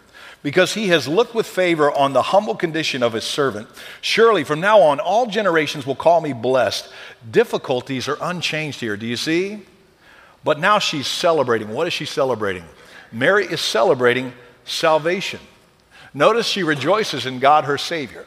because 0.44 0.76
he 0.76 0.88
has 0.90 1.08
looked 1.08 1.36
with 1.36 1.46
favor 1.46 1.92
on 1.92 2.14
the 2.14 2.22
humble 2.22 2.56
condition 2.56 3.04
of 3.04 3.14
his 3.14 3.24
servant. 3.24 3.68
Surely 4.02 4.44
from 4.44 4.60
now 4.60 4.80
on, 4.82 5.00
all 5.00 5.26
generations 5.26 5.86
will 5.86 5.96
call 5.96 6.22
me 6.22 6.32
blessed. 6.32 6.90
Difficulties 7.30 8.08
are 8.08 8.18
unchanged 8.22 8.80
here. 8.80 8.96
Do 8.96 9.06
you 9.06 9.18
see? 9.18 9.64
But 10.44 10.60
now 10.60 10.80
she's 10.80 11.08
celebrating. 11.08 11.70
What 11.70 11.88
is 11.88 11.94
she 11.94 12.06
celebrating? 12.06 12.64
Mary 13.12 13.46
is 13.46 13.60
celebrating 13.60 14.32
salvation. 14.64 15.40
Notice 16.14 16.46
she 16.46 16.64
rejoices 16.64 17.26
in 17.26 17.40
God 17.40 17.66
her 17.66 17.78
Savior. 17.78 18.26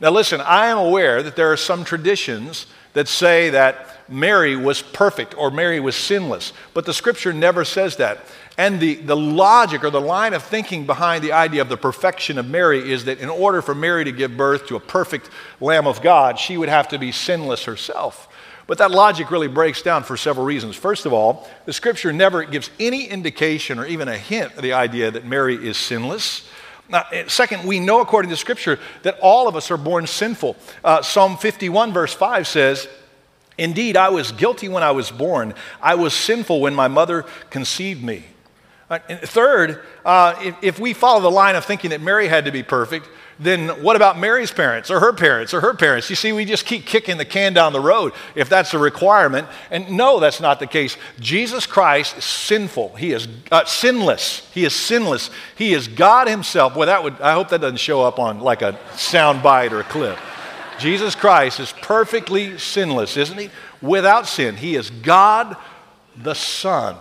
Now, 0.00 0.10
listen, 0.10 0.40
I 0.40 0.66
am 0.66 0.78
aware 0.78 1.22
that 1.22 1.36
there 1.36 1.52
are 1.52 1.56
some 1.56 1.84
traditions 1.84 2.66
that 2.92 3.08
say 3.08 3.50
that 3.50 3.88
Mary 4.08 4.56
was 4.56 4.82
perfect 4.82 5.36
or 5.36 5.50
Mary 5.50 5.80
was 5.80 5.96
sinless. 5.96 6.52
But 6.74 6.84
the 6.84 6.92
scripture 6.92 7.32
never 7.32 7.64
says 7.64 7.96
that. 7.96 8.18
And 8.58 8.80
the, 8.80 8.96
the 8.96 9.16
logic 9.16 9.82
or 9.82 9.90
the 9.90 10.00
line 10.00 10.34
of 10.34 10.42
thinking 10.42 10.84
behind 10.84 11.24
the 11.24 11.32
idea 11.32 11.62
of 11.62 11.70
the 11.70 11.76
perfection 11.76 12.38
of 12.38 12.48
Mary 12.48 12.92
is 12.92 13.06
that 13.06 13.18
in 13.18 13.30
order 13.30 13.62
for 13.62 13.74
Mary 13.74 14.04
to 14.04 14.12
give 14.12 14.36
birth 14.36 14.66
to 14.66 14.76
a 14.76 14.80
perfect 14.80 15.30
Lamb 15.60 15.86
of 15.86 16.02
God, 16.02 16.38
she 16.38 16.58
would 16.58 16.68
have 16.68 16.88
to 16.88 16.98
be 16.98 17.12
sinless 17.12 17.64
herself. 17.64 18.28
But 18.66 18.78
that 18.78 18.90
logic 18.90 19.30
really 19.30 19.48
breaks 19.48 19.82
down 19.82 20.04
for 20.04 20.16
several 20.16 20.46
reasons. 20.46 20.76
First 20.76 21.06
of 21.06 21.12
all, 21.12 21.48
the 21.64 21.72
scripture 21.72 22.12
never 22.12 22.44
gives 22.44 22.70
any 22.78 23.06
indication 23.06 23.78
or 23.78 23.86
even 23.86 24.08
a 24.08 24.16
hint 24.16 24.54
of 24.54 24.62
the 24.62 24.74
idea 24.74 25.10
that 25.10 25.24
Mary 25.24 25.56
is 25.56 25.76
sinless. 25.76 26.46
Now, 26.92 27.06
eh, 27.10 27.24
second, 27.26 27.64
we 27.64 27.80
know 27.80 28.02
according 28.02 28.30
to 28.30 28.36
Scripture 28.36 28.78
that 29.02 29.18
all 29.20 29.48
of 29.48 29.56
us 29.56 29.70
are 29.70 29.78
born 29.78 30.06
sinful. 30.06 30.56
Uh, 30.84 31.00
Psalm 31.00 31.38
51, 31.38 31.92
verse 31.92 32.12
5 32.12 32.46
says, 32.46 32.86
Indeed, 33.56 33.96
I 33.96 34.10
was 34.10 34.30
guilty 34.30 34.68
when 34.68 34.82
I 34.82 34.90
was 34.90 35.10
born. 35.10 35.54
I 35.80 35.94
was 35.94 36.12
sinful 36.12 36.60
when 36.60 36.74
my 36.74 36.88
mother 36.88 37.24
conceived 37.48 38.04
me. 38.04 38.24
Uh, 38.90 38.98
third, 39.08 39.82
uh, 40.04 40.34
if, 40.42 40.56
if, 40.62 40.78
we 40.78 40.92
follow 40.92 41.20
the 41.20 41.30
line 41.30 41.56
of 41.56 41.64
thinking 41.64 41.90
that 41.90 42.02
Mary 42.02 42.28
had 42.28 42.44
to 42.44 42.52
be 42.52 42.62
perfect, 42.62 43.08
then 43.42 43.82
what 43.82 43.96
about 43.96 44.18
Mary's 44.18 44.50
parents 44.50 44.90
or 44.90 45.00
her 45.00 45.12
parents 45.12 45.52
or 45.52 45.60
her 45.60 45.74
parents? 45.74 46.08
You 46.10 46.16
see, 46.16 46.32
we 46.32 46.44
just 46.44 46.66
keep 46.66 46.86
kicking 46.86 47.18
the 47.18 47.24
can 47.24 47.52
down 47.52 47.72
the 47.72 47.80
road 47.80 48.12
if 48.34 48.48
that's 48.48 48.74
a 48.74 48.78
requirement. 48.78 49.48
And 49.70 49.90
no, 49.90 50.20
that's 50.20 50.40
not 50.40 50.58
the 50.58 50.66
case. 50.66 50.96
Jesus 51.20 51.66
Christ 51.66 52.18
is 52.18 52.24
sinful. 52.24 52.96
He 52.96 53.12
is 53.12 53.28
uh, 53.50 53.64
sinless. 53.64 54.48
He 54.52 54.64
is 54.64 54.74
sinless. 54.74 55.30
He 55.56 55.74
is 55.74 55.88
God 55.88 56.28
Himself. 56.28 56.76
Well, 56.76 56.86
that 56.86 57.02
would, 57.02 57.20
I 57.20 57.32
hope 57.32 57.48
that 57.50 57.60
doesn't 57.60 57.78
show 57.78 58.02
up 58.02 58.18
on 58.18 58.40
like 58.40 58.62
a 58.62 58.78
sound 58.96 59.42
bite 59.42 59.72
or 59.72 59.80
a 59.80 59.84
clip. 59.84 60.18
Jesus 60.78 61.14
Christ 61.14 61.60
is 61.60 61.72
perfectly 61.72 62.58
sinless, 62.58 63.16
isn't 63.16 63.38
he? 63.38 63.50
without 63.82 64.26
sin. 64.26 64.56
He 64.56 64.76
is 64.76 64.88
God 64.88 65.56
the 66.16 66.34
Son. 66.34 66.96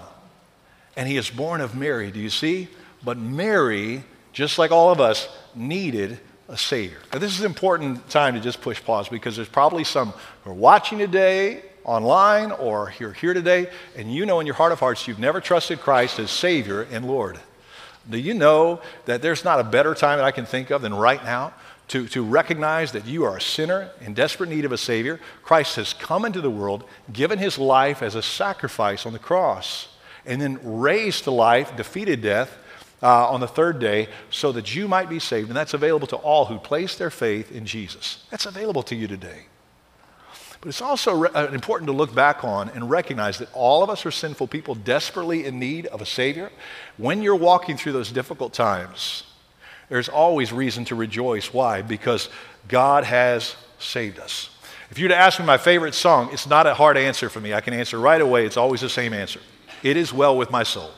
And 0.98 1.08
he 1.08 1.16
is 1.16 1.30
born 1.30 1.62
of 1.62 1.76
Mary. 1.76 2.12
Do 2.12 2.20
you 2.20 2.30
see? 2.30 2.68
But 3.04 3.18
Mary, 3.18 4.04
just 4.34 4.58
like 4.58 4.72
all 4.72 4.92
of 4.92 5.00
us, 5.00 5.30
needed 5.56 6.20
a 6.52 6.58
Savior. 6.58 6.98
Now, 7.14 7.20
this 7.20 7.32
is 7.32 7.40
an 7.40 7.46
important 7.46 8.10
time 8.10 8.34
to 8.36 8.42
just 8.42 8.62
push 8.62 8.84
pause 8.84 9.08
because 9.08 9.38
there's 9.38 9.48
probably 9.48 9.86
some 9.86 10.14
who 10.44 10.52
are 10.52 10.54
watching 10.54 11.00
today 11.00 11.64
online 11.86 12.52
or 12.52 12.94
you're 13.00 13.14
here 13.14 13.34
today, 13.34 13.70
and 13.96 14.14
you 14.14 14.26
know 14.26 14.40
in 14.40 14.46
your 14.46 14.56
heart 14.56 14.72
of 14.72 14.80
hearts 14.80 15.08
you've 15.08 15.18
never 15.18 15.40
trusted 15.40 15.80
Christ 15.80 16.20
as 16.20 16.30
Savior 16.30 16.84
and 16.92 17.08
Lord. 17.08 17.40
Do 18.10 18.18
you 18.18 18.34
know 18.34 18.82
that 19.06 19.22
there's 19.22 19.46
not 19.46 19.60
a 19.60 19.64
better 19.64 19.96
time 19.96 20.18
that 20.18 20.26
I 20.26 20.32
can 20.32 20.46
think 20.46 20.72
of 20.72 20.82
than 20.82 20.94
right 20.94 21.24
now 21.24 21.54
to, 21.90 22.08
to 22.10 22.24
recognize 22.24 22.92
that 22.92 23.06
you 23.06 23.24
are 23.24 23.38
a 23.38 23.42
sinner 23.42 23.90
in 24.02 24.14
desperate 24.14 24.50
need 24.50 24.66
of 24.66 24.72
a 24.72 24.78
Savior? 24.78 25.20
Christ 25.44 25.78
has 25.78 25.94
come 25.94 26.26
into 26.26 26.42
the 26.42 26.50
world, 26.50 26.84
given 27.14 27.40
his 27.40 27.58
life 27.58 28.02
as 28.02 28.16
a 28.16 28.22
sacrifice 28.22 29.06
on 29.06 29.14
the 29.14 29.20
cross, 29.20 29.88
and 30.26 30.42
then 30.42 30.60
raised 30.64 31.24
to 31.24 31.32
life, 31.32 31.76
defeated 31.78 32.22
death. 32.22 32.58
Uh, 33.04 33.28
on 33.32 33.40
the 33.40 33.48
third 33.48 33.80
day, 33.80 34.08
so 34.30 34.52
that 34.52 34.76
you 34.76 34.88
might 34.88 35.10
be 35.10 35.18
saved. 35.18 35.48
And 35.48 35.58
that's 35.58 35.74
available 35.74 36.06
to 36.06 36.18
all 36.18 36.46
who 36.46 36.60
place 36.60 36.96
their 36.98 37.10
faith 37.10 37.52
in 37.52 37.66
Jesus. 37.66 38.24
That's 38.30 38.46
available 38.46 38.84
to 38.84 38.96
you 38.96 39.08
today. 39.08 39.46
But 40.62 40.70
it's 40.70 40.82
also 40.82 41.18
re- 41.18 41.30
uh, 41.34 41.48
important 41.48 41.88
to 41.88 41.94
look 41.94 42.14
back 42.14 42.44
on 42.44 42.70
and 42.70 42.88
recognize 42.88 43.40
that 43.40 43.52
all 43.54 43.82
of 43.82 43.90
us 43.90 44.06
are 44.06 44.12
sinful 44.12 44.48
people 44.48 44.76
desperately 44.76 45.46
in 45.46 45.58
need 45.58 45.88
of 45.88 46.02
a 46.02 46.06
Savior. 46.06 46.52
When 46.98 47.24
you're 47.24 47.36
walking 47.36 47.76
through 47.76 47.94
those 47.94 48.12
difficult 48.12 48.54
times, 48.54 49.24
there's 49.90 50.08
always 50.08 50.54
reason 50.54 50.86
to 50.86 50.96
rejoice. 50.96 51.52
Why? 51.52 51.82
Because 51.82 52.30
God 52.68 53.04
has 53.04 53.56
saved 53.80 54.20
us. 54.20 54.52
If 54.92 55.00
you 55.00 55.06
were 55.06 55.10
to 55.10 55.18
ask 55.18 55.40
me 55.40 55.46
my 55.46 55.58
favorite 55.58 55.96
song, 55.96 56.30
it's 56.32 56.46
not 56.46 56.68
a 56.68 56.76
hard 56.76 56.98
answer 56.98 57.30
for 57.30 57.40
me. 57.40 57.54
I 57.56 57.62
can 57.62 57.74
answer 57.74 57.98
right 57.98 58.22
away. 58.22 58.46
It's 58.46 58.58
always 58.58 58.82
the 58.82 58.90
same 58.90 59.14
answer. 59.14 59.40
It 59.82 59.98
is 59.98 60.14
well 60.14 60.38
with 60.38 60.52
my 60.52 60.62
soul. 60.62 60.92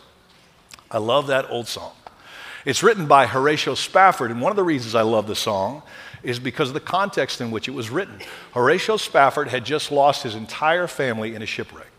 I 0.93 0.99
love 0.99 1.27
that 1.27 1.49
old 1.49 1.67
song. 1.67 1.91
It's 2.65 2.83
written 2.83 3.07
by 3.07 3.25
Horatio 3.25 3.75
Spafford, 3.75 4.31
and 4.31 4.39
one 4.39 4.51
of 4.51 4.55
the 4.55 4.63
reasons 4.63 4.95
I 4.95 5.01
love 5.01 5.27
the 5.27 5.35
song 5.35 5.83
is 6.21 6.39
because 6.39 6.69
of 6.69 6.73
the 6.73 6.79
context 6.79 7.41
in 7.41 7.51
which 7.51 7.67
it 7.67 7.71
was 7.71 7.89
written. 7.89 8.19
Horatio 8.53 8.95
Spafford 8.95 9.49
had 9.49 9.65
just 9.65 9.91
lost 9.91 10.23
his 10.23 10.35
entire 10.35 10.87
family 10.87 11.35
in 11.35 11.41
a 11.41 11.45
shipwreck. 11.45 11.92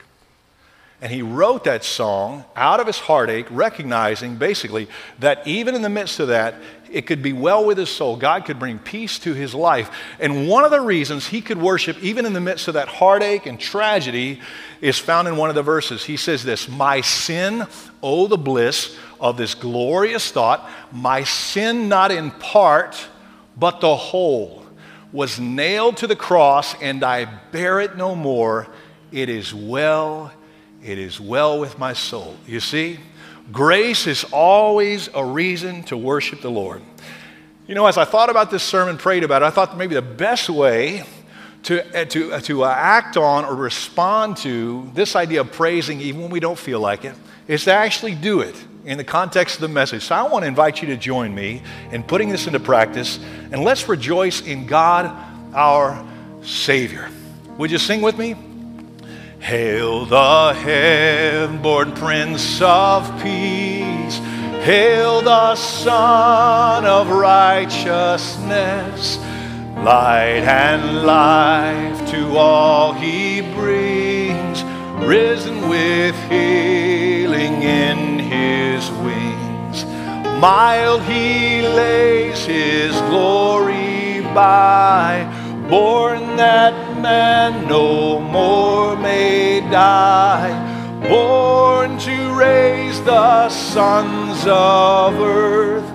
And 1.04 1.12
he 1.12 1.20
wrote 1.20 1.64
that 1.64 1.84
song 1.84 2.46
out 2.56 2.80
of 2.80 2.86
his 2.86 2.98
heartache, 2.98 3.46
recognizing 3.50 4.36
basically 4.36 4.88
that 5.18 5.46
even 5.46 5.74
in 5.74 5.82
the 5.82 5.90
midst 5.90 6.18
of 6.18 6.28
that, 6.28 6.54
it 6.90 7.02
could 7.02 7.22
be 7.22 7.34
well 7.34 7.62
with 7.62 7.76
his 7.76 7.90
soul. 7.90 8.16
God 8.16 8.46
could 8.46 8.58
bring 8.58 8.78
peace 8.78 9.18
to 9.18 9.34
his 9.34 9.54
life. 9.54 9.90
And 10.18 10.48
one 10.48 10.64
of 10.64 10.70
the 10.70 10.80
reasons 10.80 11.26
he 11.26 11.42
could 11.42 11.60
worship, 11.60 12.02
even 12.02 12.24
in 12.24 12.32
the 12.32 12.40
midst 12.40 12.68
of 12.68 12.74
that 12.74 12.88
heartache 12.88 13.44
and 13.44 13.60
tragedy, 13.60 14.40
is 14.80 14.98
found 14.98 15.28
in 15.28 15.36
one 15.36 15.50
of 15.50 15.54
the 15.54 15.62
verses. 15.62 16.02
He 16.02 16.16
says 16.16 16.42
this 16.42 16.70
My 16.70 17.02
sin, 17.02 17.66
oh, 18.02 18.26
the 18.26 18.38
bliss 18.38 18.96
of 19.20 19.36
this 19.36 19.54
glorious 19.54 20.30
thought, 20.30 20.66
my 20.90 21.22
sin 21.24 21.90
not 21.90 22.12
in 22.12 22.30
part 22.30 23.08
but 23.56 23.80
the 23.80 23.94
whole 23.94 24.64
was 25.12 25.38
nailed 25.38 25.98
to 25.98 26.06
the 26.06 26.16
cross, 26.16 26.74
and 26.80 27.04
I 27.04 27.26
bear 27.52 27.80
it 27.80 27.96
no 27.96 28.16
more. 28.16 28.66
It 29.12 29.28
is 29.28 29.54
well, 29.54 30.32
it 30.84 30.98
is 30.98 31.18
well 31.18 31.58
with 31.58 31.78
my 31.78 31.94
soul. 31.94 32.36
You 32.46 32.60
see, 32.60 32.98
grace 33.50 34.06
is 34.06 34.24
always 34.24 35.08
a 35.14 35.24
reason 35.24 35.82
to 35.84 35.96
worship 35.96 36.42
the 36.42 36.50
Lord. 36.50 36.82
You 37.66 37.74
know, 37.74 37.86
as 37.86 37.96
I 37.96 38.04
thought 38.04 38.28
about 38.28 38.50
this 38.50 38.62
sermon, 38.62 38.98
prayed 38.98 39.24
about 39.24 39.40
it, 39.40 39.46
I 39.46 39.50
thought 39.50 39.78
maybe 39.78 39.94
the 39.94 40.02
best 40.02 40.50
way 40.50 41.04
to, 41.62 41.98
uh, 41.98 42.04
to, 42.04 42.32
uh, 42.34 42.40
to 42.40 42.64
uh, 42.64 42.68
act 42.68 43.16
on 43.16 43.46
or 43.46 43.54
respond 43.54 44.36
to 44.38 44.90
this 44.92 45.16
idea 45.16 45.40
of 45.40 45.50
praising 45.50 46.02
even 46.02 46.20
when 46.20 46.30
we 46.30 46.40
don't 46.40 46.58
feel 46.58 46.80
like 46.80 47.06
it 47.06 47.14
is 47.48 47.64
to 47.64 47.72
actually 47.72 48.14
do 48.14 48.40
it 48.40 48.54
in 48.84 48.98
the 48.98 49.04
context 49.04 49.54
of 49.54 49.60
the 49.62 49.68
message. 49.68 50.02
So 50.02 50.14
I 50.14 50.22
want 50.24 50.42
to 50.42 50.46
invite 50.46 50.82
you 50.82 50.88
to 50.88 50.96
join 50.98 51.34
me 51.34 51.62
in 51.90 52.02
putting 52.02 52.28
this 52.28 52.46
into 52.46 52.60
practice 52.60 53.18
and 53.50 53.64
let's 53.64 53.88
rejoice 53.88 54.42
in 54.42 54.66
God 54.66 55.10
our 55.54 56.06
Savior. 56.42 57.08
Would 57.56 57.70
you 57.70 57.78
sing 57.78 58.02
with 58.02 58.18
me? 58.18 58.36
Hail 59.44 60.06
the 60.06 60.54
heaven-born 60.54 61.92
Prince 61.92 62.62
of 62.62 63.04
Peace. 63.22 64.16
Hail 64.64 65.20
the 65.20 65.54
Sun 65.54 66.86
of 66.86 67.10
Righteousness. 67.10 69.18
Light 69.76 70.44
and 70.48 71.04
life 71.04 72.10
to 72.10 72.38
all 72.38 72.94
he 72.94 73.42
brings, 73.52 74.64
risen 75.06 75.68
with 75.68 76.16
healing 76.30 77.62
in 77.62 78.18
his 78.18 78.90
wings. 79.02 79.84
Mild 80.40 81.02
he 81.02 81.68
lays 81.68 82.46
his 82.46 82.98
glory 83.10 84.22
by, 84.32 85.26
born 85.68 86.38
that 86.38 86.93
man 87.04 87.68
no 87.68 88.18
more 88.18 88.96
may 88.96 89.60
die, 89.60 90.54
born 91.06 91.98
to 91.98 92.16
raise 92.34 92.98
the 93.02 93.50
sons 93.50 94.40
of 94.46 95.12
earth, 95.20 95.88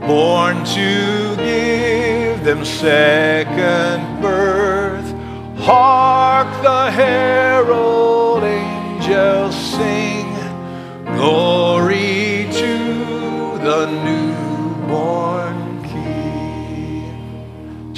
born 0.00 0.56
to 0.64 1.36
give 1.36 2.42
them 2.42 2.64
second 2.64 4.20
birth. 4.20 5.08
Hark 5.58 6.50
the 6.64 6.90
herald 6.90 8.42
angels 8.42 9.54
sing 9.54 10.28
Glory 11.18 12.48
to 12.62 12.74
the 13.66 13.86
newborn 14.04 14.27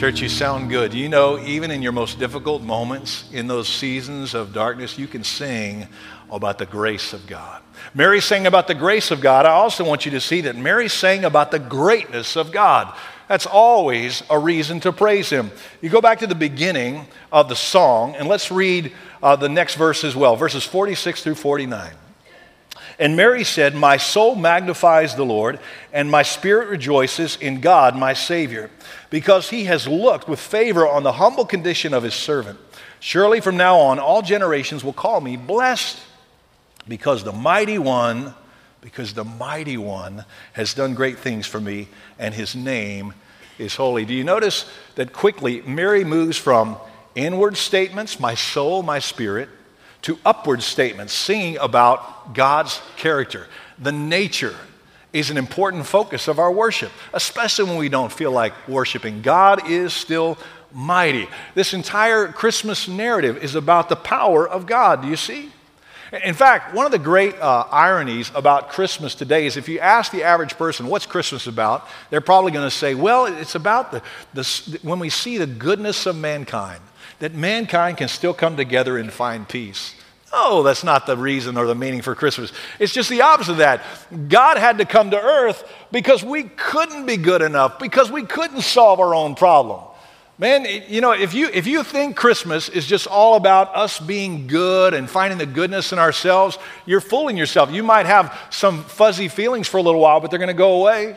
Church, 0.01 0.23
you 0.23 0.31
sound 0.31 0.71
good. 0.71 0.95
You 0.95 1.11
know, 1.11 1.39
even 1.41 1.71
in 1.71 1.83
your 1.83 1.93
most 1.93 2.19
difficult 2.19 2.63
moments, 2.63 3.29
in 3.33 3.47
those 3.49 3.69
seasons 3.69 4.33
of 4.33 4.55
darkness, 4.55 4.99
you 4.99 5.07
can 5.07 5.23
sing 5.23 5.87
about 6.33 6.57
the 6.57 6.65
grace 6.65 7.13
of 7.13 7.27
God. 7.27 7.63
Mary 7.93 8.23
sang 8.23 8.47
about 8.47 8.67
the 8.67 8.75
grace 8.75 9.11
of 9.11 9.21
God. 9.21 9.45
I 9.45 9.51
also 9.51 9.85
want 9.85 10.07
you 10.07 10.13
to 10.13 10.21
see 10.23 10.41
that 10.41 10.57
Mary 10.57 10.89
sang 10.89 11.27
about 11.27 11.51
the 11.51 11.59
greatness 11.59 12.35
of 12.35 12.51
God. 12.51 12.97
That's 13.29 13.45
always 13.45 14.23
a 14.31 14.39
reason 14.39 14.81
to 14.81 14.93
praise 14.93 15.29
Him. 15.29 15.51
You 15.83 15.91
go 15.91 16.01
back 16.01 16.21
to 16.21 16.27
the 16.27 16.35
beginning 16.35 17.07
of 17.31 17.51
the 17.51 17.55
song, 17.55 18.17
and 18.17 18.27
let's 18.27 18.51
read 18.51 18.95
uh, 19.23 19.37
the 19.37 19.51
next 19.51 19.75
verse 19.75 20.03
as 20.03 20.17
well, 20.17 20.35
verses 20.35 20.65
46 20.65 21.23
through 21.23 21.35
49. 21.35 21.93
And 23.01 23.17
Mary 23.17 23.45
said, 23.45 23.75
My 23.75 23.97
soul 23.97 24.37
magnifies 24.37 25.15
the 25.15 25.25
Lord, 25.25 25.59
and 25.91 26.11
my 26.11 26.23
spirit 26.23 26.69
rejoices 26.69 27.37
in 27.37 27.63
God, 27.63 27.97
my 27.97 28.13
Savior, 28.13 28.71
because 29.09 29.49
he 29.49 29.65
has 29.65 29.89
looked 29.89 30.29
with 30.29 30.39
favor 30.39 30.87
on 30.87 31.03
the 31.03 31.13
humble 31.13 31.47
condition 31.47 31.95
of 31.95 32.03
his 32.03 32.13
servant. 32.13 32.59
Surely 33.01 33.41
from 33.41 33.57
now 33.57 33.79
on, 33.79 33.99
all 33.99 34.21
generations 34.21 34.85
will 34.85 34.93
call 34.93 35.23
me 35.23 35.39
blessed, 35.39 35.99
because 36.87 37.25
the 37.25 37.33
mighty 37.33 37.79
one, 37.79 38.35
because 38.83 39.15
the 39.15 39.25
mighty 39.25 39.79
one 39.79 40.27
has 40.53 40.75
done 40.75 40.95
great 40.95 41.19
things 41.19 41.47
for 41.47 41.59
me, 41.59 41.89
and 42.19 42.35
his 42.35 42.55
name 42.55 43.15
is 43.59 43.77
holy. 43.77 44.05
Do 44.05 44.13
you 44.13 44.25
notice 44.25 44.71
that 44.97 45.15
quickly 45.15 45.63
Mary 45.63 46.05
moves 46.05 46.37
from 46.37 46.77
inward 47.15 47.57
statements, 47.57 48.21
my 48.21 48.35
soul, 48.35 48.83
my 48.83 48.99
spirit, 48.99 49.49
to 50.03 50.19
upward 50.25 50.63
statements, 50.63 51.13
singing 51.13 51.59
about 51.59 52.35
God's 52.35 52.81
character. 52.97 53.47
The 53.79 53.93
nature 53.93 54.57
is 55.13 55.31
an 55.31 55.37
important 55.37 55.87
focus 55.87 56.29
of 56.29 56.39
our 56.39 56.53
worship, 56.53 56.93
especially 57.13 57.65
when 57.65 57.77
we 57.77 57.89
don't 57.89 58.13
feel 58.13 58.31
like 58.31 58.53
worshiping. 58.69 59.23
God 59.23 59.69
is 59.69 59.93
still 59.93 60.39
mighty. 60.73 61.29
This 61.55 61.75
entire 61.75 62.29
Christmas 62.29 62.87
narrative 62.87 63.43
is 63.43 63.55
about 63.55 63.89
the 63.89 63.97
power 63.97 64.49
of 64.49 64.67
God. 64.67 65.03
Do 65.03 65.09
you 65.09 65.17
see? 65.17 65.51
In 66.25 66.35
fact, 66.35 66.75
one 66.75 66.87
of 66.87 66.93
the 66.93 66.99
great 66.99 67.37
uh, 67.37 67.67
ironies 67.71 68.33
about 68.35 68.71
Christmas 68.71 69.15
today 69.15 69.47
is 69.47 69.57
if 69.57 69.69
you 69.69 69.79
ask 69.79 70.11
the 70.11 70.25
average 70.25 70.57
person, 70.57 70.89
what's 70.89 71.07
Christmas 71.07 71.47
about? 71.47 71.87
They're 72.11 72.21
probably 72.21 72.51
going 72.51 72.67
to 72.67 72.75
say, 72.75 72.95
well, 72.95 73.27
it's 73.27 73.55
about 73.55 73.93
the, 73.93 74.03
the, 74.35 74.79
when 74.83 74.99
we 74.99 75.09
see 75.09 75.39
the 75.39 75.47
goodness 75.47 76.07
of 76.07 76.17
mankind 76.17 76.81
that 77.21 77.35
mankind 77.35 77.99
can 77.99 78.09
still 78.09 78.35
come 78.35 78.57
together 78.57 78.99
and 78.99 79.13
find 79.13 79.49
peace. 79.49 79.95
No, 80.33 80.63
that's 80.63 80.85
not 80.85 81.07
the 81.07 81.17
reason 81.17 81.57
or 81.57 81.67
the 81.67 81.75
meaning 81.75 82.03
for 82.03 82.15
Christmas. 82.15 82.53
It's 82.79 82.93
just 82.93 83.09
the 83.09 83.23
opposite 83.23 83.53
of 83.53 83.59
that. 83.59 83.83
God 84.29 84.59
had 84.59 84.79
to 84.79 84.85
come 84.85 85.11
to 85.11 85.21
earth 85.21 85.69
because 85.91 86.23
we 86.23 86.45
couldn't 86.45 87.07
be 87.07 87.17
good 87.17 87.43
enough, 87.43 87.79
because 87.79 88.11
we 88.13 88.25
couldn't 88.25 88.63
solve 88.63 89.01
our 89.01 89.15
own 89.15 89.35
problem. 89.35 89.83
Man, 90.39 90.65
you 90.89 91.03
know, 91.03 91.13
if 91.13 91.35
you, 91.35 91.51
if 91.53 91.67
you 91.67 91.83
think 91.83 92.17
Christmas 92.17 92.69
is 92.71 92.87
just 92.87 93.07
all 93.07 93.35
about 93.35 93.75
us 93.77 93.99
being 93.99 94.47
good 94.47 94.95
and 94.95 95.11
finding 95.11 95.37
the 95.37 95.47
goodness 95.47 95.93
in 95.93 95.99
ourselves, 95.99 96.57
you're 96.87 97.03
fooling 97.03 97.37
yourself. 97.37 97.71
You 97.71 97.83
might 97.83 98.07
have 98.07 98.39
some 98.49 98.85
fuzzy 98.85 99.29
feelings 99.29 99.69
for 99.69 99.77
a 99.77 99.83
little 99.83 100.01
while, 100.01 100.21
but 100.21 100.31
they're 100.31 100.39
going 100.39 100.49
to 100.49 100.55
go 100.55 100.81
away. 100.81 101.17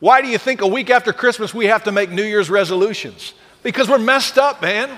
Why 0.00 0.22
do 0.22 0.28
you 0.28 0.38
think 0.38 0.60
a 0.62 0.66
week 0.66 0.90
after 0.90 1.12
Christmas 1.12 1.54
we 1.54 1.66
have 1.66 1.84
to 1.84 1.92
make 1.92 2.10
New 2.10 2.24
Year's 2.24 2.50
resolutions? 2.50 3.34
Because 3.62 3.88
we're 3.88 3.98
messed 3.98 4.38
up, 4.38 4.60
man. 4.60 4.90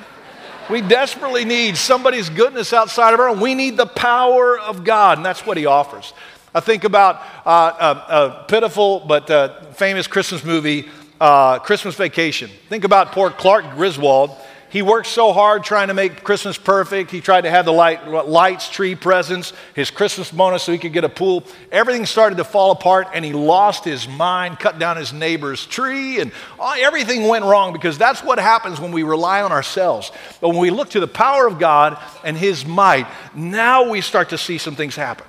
We 0.68 0.80
desperately 0.80 1.44
need 1.44 1.76
somebody's 1.76 2.28
goodness 2.28 2.72
outside 2.72 3.14
of 3.14 3.20
our 3.20 3.28
own. 3.28 3.40
We 3.40 3.54
need 3.54 3.76
the 3.76 3.86
power 3.86 4.58
of 4.58 4.82
God, 4.82 5.18
and 5.18 5.24
that's 5.24 5.46
what 5.46 5.56
He 5.56 5.66
offers. 5.66 6.12
I 6.52 6.60
think 6.60 6.84
about 6.84 7.22
uh, 7.44 7.94
a, 8.08 8.14
a, 8.14 8.44
pitiful 8.48 9.00
but 9.00 9.30
uh, 9.30 9.60
famous 9.72 10.06
Christmas 10.06 10.42
movie, 10.42 10.88
uh, 11.20 11.60
Christmas 11.60 11.94
Vacation. 11.94 12.50
Think 12.68 12.84
about 12.84 13.12
poor 13.12 13.30
Clark 13.30 13.74
Griswold 13.74 14.36
he 14.68 14.82
worked 14.82 15.06
so 15.06 15.32
hard 15.32 15.64
trying 15.64 15.88
to 15.88 15.94
make 15.94 16.24
Christmas 16.24 16.58
perfect. 16.58 17.10
He 17.10 17.20
tried 17.20 17.42
to 17.42 17.50
have 17.50 17.64
the 17.64 17.72
light, 17.72 18.06
lights, 18.06 18.68
tree 18.68 18.94
presents, 18.94 19.52
his 19.74 19.90
Christmas 19.90 20.30
bonus 20.30 20.64
so 20.64 20.72
he 20.72 20.78
could 20.78 20.92
get 20.92 21.04
a 21.04 21.08
pool. 21.08 21.44
Everything 21.70 22.04
started 22.04 22.36
to 22.36 22.44
fall 22.44 22.72
apart, 22.72 23.08
and 23.14 23.24
he 23.24 23.32
lost 23.32 23.84
his 23.84 24.08
mind, 24.08 24.58
cut 24.58 24.78
down 24.78 24.96
his 24.96 25.12
neighbor's 25.12 25.64
tree, 25.64 26.20
and 26.20 26.32
everything 26.78 27.28
went 27.28 27.44
wrong 27.44 27.72
because 27.72 27.96
that's 27.96 28.22
what 28.22 28.38
happens 28.38 28.80
when 28.80 28.92
we 28.92 29.02
rely 29.02 29.42
on 29.42 29.52
ourselves. 29.52 30.10
But 30.40 30.50
when 30.50 30.58
we 30.58 30.70
look 30.70 30.90
to 30.90 31.00
the 31.00 31.08
power 31.08 31.46
of 31.46 31.58
God 31.58 31.98
and 32.24 32.36
his 32.36 32.66
might, 32.66 33.06
now 33.34 33.88
we 33.88 34.00
start 34.00 34.30
to 34.30 34.38
see 34.38 34.58
some 34.58 34.74
things 34.74 34.96
happen. 34.96 35.26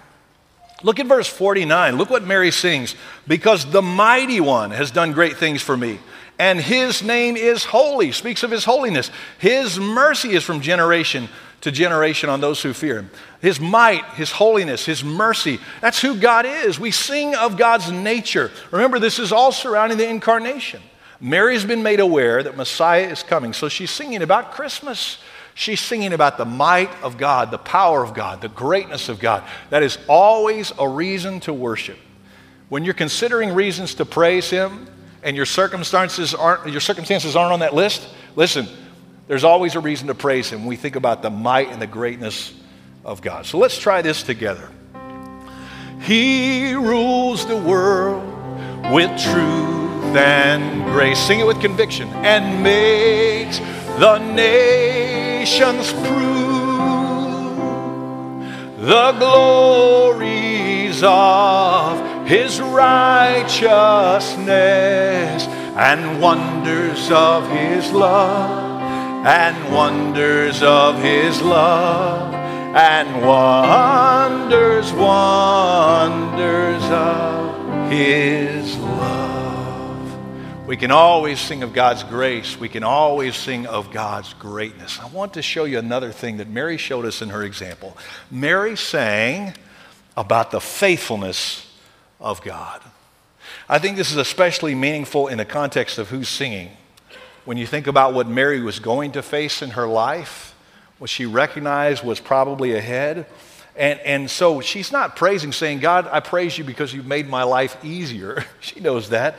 Look 0.83 0.99
at 0.99 1.07
verse 1.07 1.27
49. 1.27 1.97
Look 1.97 2.09
what 2.09 2.23
Mary 2.23 2.51
sings. 2.51 2.95
Because 3.27 3.65
the 3.65 3.81
mighty 3.81 4.39
one 4.39 4.69
has 4.71 4.91
done 4.91 5.11
great 5.11 5.37
things 5.37 5.61
for 5.61 5.75
me 5.75 5.99
and 6.39 6.59
his 6.59 7.01
name 7.01 7.35
is 7.35 7.63
holy, 7.63 8.11
speaks 8.11 8.43
of 8.43 8.51
his 8.51 8.65
holiness. 8.65 9.09
His 9.39 9.79
mercy 9.79 10.29
is 10.29 10.43
from 10.43 10.61
generation 10.61 11.29
to 11.61 11.71
generation 11.71 12.29
on 12.29 12.39
those 12.39 12.61
who 12.61 12.73
fear 12.73 12.97
him. 12.99 13.09
His 13.41 13.59
might, 13.59 14.05
his 14.13 14.31
holiness, 14.31 14.85
his 14.85 15.03
mercy, 15.03 15.59
that's 15.81 15.99
who 16.01 16.19
God 16.19 16.45
is. 16.45 16.79
We 16.79 16.91
sing 16.91 17.35
of 17.35 17.57
God's 17.57 17.91
nature. 17.91 18.51
Remember, 18.71 18.99
this 18.99 19.17
is 19.17 19.31
all 19.31 19.51
surrounding 19.51 19.97
the 19.97 20.07
incarnation. 20.07 20.81
Mary's 21.19 21.65
been 21.65 21.81
made 21.81 21.99
aware 21.99 22.43
that 22.43 22.55
Messiah 22.55 23.09
is 23.09 23.23
coming, 23.23 23.53
so 23.53 23.69
she's 23.69 23.89
singing 23.89 24.21
about 24.21 24.51
Christmas. 24.51 25.17
She's 25.55 25.79
singing 25.79 26.13
about 26.13 26.37
the 26.37 26.45
might 26.45 26.91
of 27.01 27.17
God, 27.17 27.49
the 27.49 27.57
power 27.57 28.03
of 28.03 28.13
God, 28.13 28.41
the 28.41 28.49
greatness 28.49 29.09
of 29.09 29.19
God. 29.19 29.43
That 29.71 29.81
is 29.81 29.97
always 30.07 30.71
a 30.77 30.87
reason 30.87 31.39
to 31.41 31.53
worship. 31.53 31.97
When 32.69 32.85
you're 32.85 32.93
considering 32.93 33.55
reasons 33.55 33.95
to 33.95 34.05
praise 34.05 34.51
Him, 34.51 34.87
and 35.27 35.35
your 35.35 35.45
circumstances 35.45 36.33
aren't 36.33 36.71
your 36.71 36.79
circumstances 36.79 37.35
aren't 37.35 37.51
on 37.51 37.59
that 37.59 37.73
list, 37.73 38.07
listen, 38.37 38.65
there's 39.27 39.43
always 39.43 39.75
a 39.75 39.79
reason 39.81 40.07
to 40.07 40.15
praise 40.15 40.49
him. 40.49 40.65
We 40.65 40.77
think 40.77 40.95
about 40.95 41.21
the 41.21 41.29
might 41.29 41.67
and 41.67 41.81
the 41.81 41.87
greatness 41.87 42.53
of 43.03 43.21
God. 43.21 43.45
So 43.45 43.57
let's 43.57 43.77
try 43.77 44.01
this 44.01 44.23
together. 44.23 44.69
He 46.01 46.73
rules 46.75 47.45
the 47.45 47.57
world 47.57 48.23
with 48.89 49.09
truth 49.21 50.15
and 50.15 50.85
grace. 50.93 51.19
Sing 51.19 51.41
it 51.41 51.45
with 51.45 51.59
conviction 51.59 52.07
and 52.07 52.63
makes 52.63 53.59
the 53.99 54.19
nations 54.19 55.91
prove 55.91 56.07
the 58.79 59.11
glories 59.19 61.03
of 61.03 62.06
his 62.27 62.59
righteousness 62.59 63.67
and 65.77 66.21
wonders 66.21 67.09
of 67.09 67.49
his 67.49 67.91
love 67.91 68.81
and 69.25 69.73
wonders 69.73 70.61
of 70.61 71.01
his 71.01 71.41
love 71.41 72.33
and 72.33 73.25
wonders 73.25 74.91
wonders 74.91 76.83
of 76.83 77.91
his 77.91 78.77
love 78.77 78.97
we 80.67 80.75
can 80.75 80.91
always 80.91 81.39
sing 81.39 81.63
of 81.63 81.71
God's 81.71 82.03
grace. 82.03 82.59
We 82.59 82.67
can 82.67 82.83
always 82.83 83.37
sing 83.37 83.67
of 83.67 83.89
God's 83.89 84.33
greatness. 84.33 84.99
I 84.99 85.07
want 85.07 85.35
to 85.35 85.41
show 85.41 85.63
you 85.63 85.79
another 85.79 86.11
thing 86.11 86.37
that 86.37 86.49
Mary 86.49 86.75
showed 86.75 87.05
us 87.05 87.21
in 87.21 87.29
her 87.29 87.43
example. 87.43 87.95
Mary 88.29 88.75
sang 88.75 89.53
about 90.17 90.51
the 90.51 90.59
faithfulness 90.59 91.66
of 92.19 92.41
God. 92.41 92.81
I 93.69 93.79
think 93.79 93.97
this 93.97 94.11
is 94.11 94.17
especially 94.17 94.75
meaningful 94.75 95.27
in 95.27 95.37
the 95.37 95.45
context 95.45 95.97
of 95.97 96.09
who's 96.09 96.29
singing. 96.29 96.71
When 97.45 97.57
you 97.57 97.65
think 97.65 97.87
about 97.87 98.13
what 98.13 98.27
Mary 98.27 98.61
was 98.61 98.79
going 98.79 99.13
to 99.13 99.21
face 99.21 99.61
in 99.61 99.71
her 99.71 99.87
life, 99.87 100.53
what 100.99 101.09
she 101.09 101.25
recognized 101.25 102.03
was 102.03 102.19
probably 102.19 102.75
ahead. 102.75 103.25
And, 103.75 103.99
and 104.01 104.29
so 104.29 104.59
she's 104.61 104.91
not 104.91 105.15
praising, 105.15 105.51
saying, 105.51 105.79
God, 105.79 106.09
I 106.11 106.19
praise 106.19 106.57
you 106.57 106.63
because 106.63 106.93
you've 106.93 107.05
made 107.05 107.29
my 107.29 107.43
life 107.43 107.77
easier. 107.85 108.43
she 108.59 108.79
knows 108.79 109.09
that. 109.09 109.35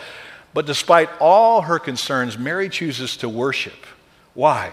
But 0.55 0.64
despite 0.67 1.11
all 1.21 1.62
her 1.62 1.79
concerns, 1.79 2.38
Mary 2.38 2.69
chooses 2.69 3.17
to 3.19 3.29
worship. 3.29 3.87
Why? 4.35 4.73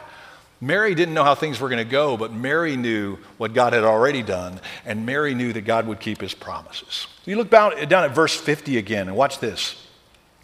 Mary 0.62 0.96
didn't 0.96 1.14
know 1.14 1.24
how 1.24 1.36
things 1.36 1.60
were 1.60 1.70
going 1.70 1.86
to 1.86 1.92
go, 1.92 2.16
but 2.16 2.32
Mary 2.34 2.78
knew 2.78 3.18
what 3.38 3.54
God 3.54 3.74
had 3.74 3.84
already 3.84 4.24
done, 4.24 4.60
and 4.86 5.06
Mary 5.06 5.34
knew 5.34 5.52
that 5.54 5.62
God 5.62 5.88
would 5.88 6.00
keep 6.00 6.22
his 6.22 6.34
promises. 6.34 7.08
You 7.26 7.36
look 7.36 7.50
down, 7.50 7.74
at 7.78 8.16
verse 8.16 8.36
50 8.36 8.78
again, 8.78 9.08
and 9.08 9.18
watch 9.18 9.40
this. 9.40 9.76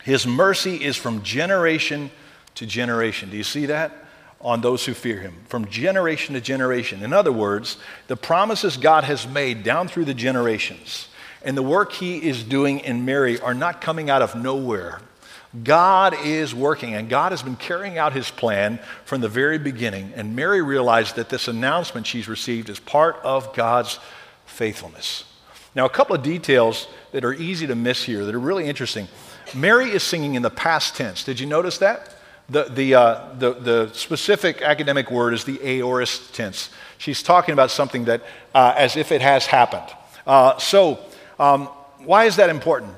His 0.04 0.28
mercy 0.28 0.84
is 0.84 0.98
from 0.98 1.24
generation 1.24 2.12
to 2.56 2.66
generation. 2.66 3.30
Do 3.30 3.38
you 3.38 3.44
see 3.44 3.68
that? 3.68 3.94
On 4.42 4.62
those 4.62 4.86
who 4.86 4.94
fear 4.94 5.20
him, 5.20 5.36
from 5.48 5.66
generation 5.68 6.34
to 6.34 6.42
generation. 6.42 7.04
In 7.04 7.14
other 7.14 7.32
words, 7.32 7.78
the 8.08 8.18
promises 8.18 8.76
God 8.76 9.04
has 9.04 9.28
made 9.28 9.64
down 9.64 9.88
through 9.88 10.06
the 10.06 10.16
generations 10.16 11.08
and 11.44 11.58
the 11.58 11.64
work 11.64 11.94
he 11.94 12.18
is 12.18 12.44
doing 12.44 12.80
in 12.80 13.06
Mary 13.06 13.40
are 13.40 13.54
not 13.54 13.82
coming 13.82 14.10
out 14.10 14.22
of 14.22 14.36
nowhere. 14.36 15.02
God 15.64 16.16
is 16.24 16.56
working, 16.56 16.94
and 16.94 17.10
God 17.10 17.34
has 17.34 17.44
been 17.44 17.58
carrying 17.58 17.98
out 17.98 18.14
his 18.14 18.32
plan 18.32 18.80
from 19.04 19.20
the 19.20 19.28
very 19.28 19.58
beginning. 19.58 20.14
And 20.16 20.34
Mary 20.36 20.62
realized 20.62 21.18
that 21.18 21.28
this 21.28 21.50
announcement 21.50 22.08
she's 22.08 22.30
received 22.30 22.70
is 22.70 22.80
part 22.80 23.18
of 23.24 23.54
God's 23.54 24.00
faithfulness. 24.46 25.26
Now, 25.76 25.86
a 25.86 25.90
couple 25.90 26.16
of 26.16 26.24
details 26.24 26.88
that 27.12 27.26
are 27.26 27.34
easy 27.34 27.68
to 27.68 27.76
miss 27.76 28.04
here 28.04 28.26
that 28.26 28.34
are 28.34 28.40
really 28.40 28.66
interesting. 28.66 29.10
Mary 29.54 29.90
is 29.92 30.04
singing 30.04 30.36
in 30.36 30.42
the 30.42 30.50
past 30.50 30.96
tense. 30.96 31.24
Did 31.24 31.40
you 31.40 31.48
notice 31.48 31.78
that? 31.80 32.16
The, 32.50 32.64
the, 32.66 32.96
uh, 32.96 33.34
the, 33.38 33.54
the 33.54 33.92
specific 33.94 34.62
academic 34.62 35.12
word 35.12 35.34
is 35.34 35.44
the 35.44 35.60
aorist 35.64 36.34
tense. 36.34 36.70
She's 36.98 37.24
talking 37.24 37.54
about 37.54 37.72
something 37.72 38.06
that 38.06 38.24
uh, 38.54 38.74
as 38.78 38.98
if 38.98 39.12
it 39.12 39.22
has 39.22 39.46
happened. 39.46 39.88
Uh, 40.28 40.58
so, 40.58 41.00
um, 41.40 41.68
why 42.00 42.26
is 42.26 42.38
that 42.38 42.50
important? 42.50 42.94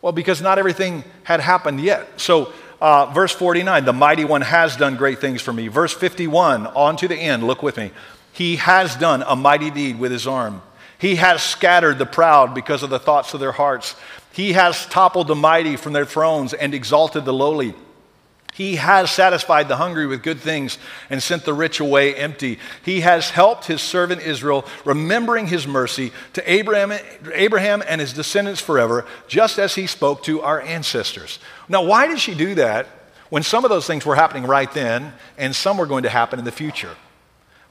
Well, 0.00 0.12
because 0.12 0.40
not 0.40 0.58
everything 0.58 1.04
had 1.24 1.40
happened 1.40 1.80
yet. 1.80 2.20
So, 2.20 2.52
uh, 2.80 3.06
verse 3.06 3.32
49, 3.32 3.84
the 3.84 3.92
mighty 3.92 4.24
one 4.24 4.42
has 4.42 4.76
done 4.76 4.96
great 4.96 5.18
things 5.18 5.42
for 5.42 5.52
me. 5.52 5.68
Verse 5.68 5.92
51, 5.92 6.68
on 6.68 6.96
to 6.98 7.08
the 7.08 7.16
end, 7.16 7.44
look 7.44 7.62
with 7.62 7.76
me. 7.76 7.90
He 8.32 8.56
has 8.56 8.94
done 8.94 9.24
a 9.26 9.34
mighty 9.34 9.70
deed 9.70 9.98
with 9.98 10.12
his 10.12 10.26
arm. 10.26 10.62
He 10.98 11.16
has 11.16 11.42
scattered 11.42 11.98
the 11.98 12.06
proud 12.06 12.54
because 12.54 12.82
of 12.82 12.90
the 12.90 12.98
thoughts 12.98 13.34
of 13.34 13.40
their 13.40 13.52
hearts. 13.52 13.96
He 14.32 14.52
has 14.52 14.86
toppled 14.86 15.26
the 15.26 15.34
mighty 15.34 15.76
from 15.76 15.92
their 15.92 16.04
thrones 16.04 16.54
and 16.54 16.74
exalted 16.74 17.24
the 17.24 17.32
lowly. 17.32 17.74
He 18.58 18.74
has 18.74 19.12
satisfied 19.12 19.68
the 19.68 19.76
hungry 19.76 20.08
with 20.08 20.24
good 20.24 20.40
things 20.40 20.78
and 21.10 21.22
sent 21.22 21.44
the 21.44 21.54
rich 21.54 21.78
away 21.78 22.16
empty. 22.16 22.58
He 22.84 23.02
has 23.02 23.30
helped 23.30 23.66
his 23.66 23.80
servant 23.80 24.20
Israel, 24.20 24.66
remembering 24.84 25.46
his 25.46 25.64
mercy 25.64 26.10
to 26.32 26.52
Abraham, 26.52 26.92
Abraham 27.32 27.84
and 27.86 28.00
his 28.00 28.12
descendants 28.12 28.60
forever, 28.60 29.06
just 29.28 29.60
as 29.60 29.76
he 29.76 29.86
spoke 29.86 30.24
to 30.24 30.42
our 30.42 30.60
ancestors. 30.60 31.38
Now, 31.68 31.84
why 31.84 32.08
did 32.08 32.18
she 32.18 32.34
do 32.34 32.56
that 32.56 32.88
when 33.28 33.44
some 33.44 33.64
of 33.64 33.70
those 33.70 33.86
things 33.86 34.04
were 34.04 34.16
happening 34.16 34.42
right 34.42 34.72
then 34.72 35.12
and 35.36 35.54
some 35.54 35.78
were 35.78 35.86
going 35.86 36.02
to 36.02 36.08
happen 36.08 36.40
in 36.40 36.44
the 36.44 36.50
future? 36.50 36.96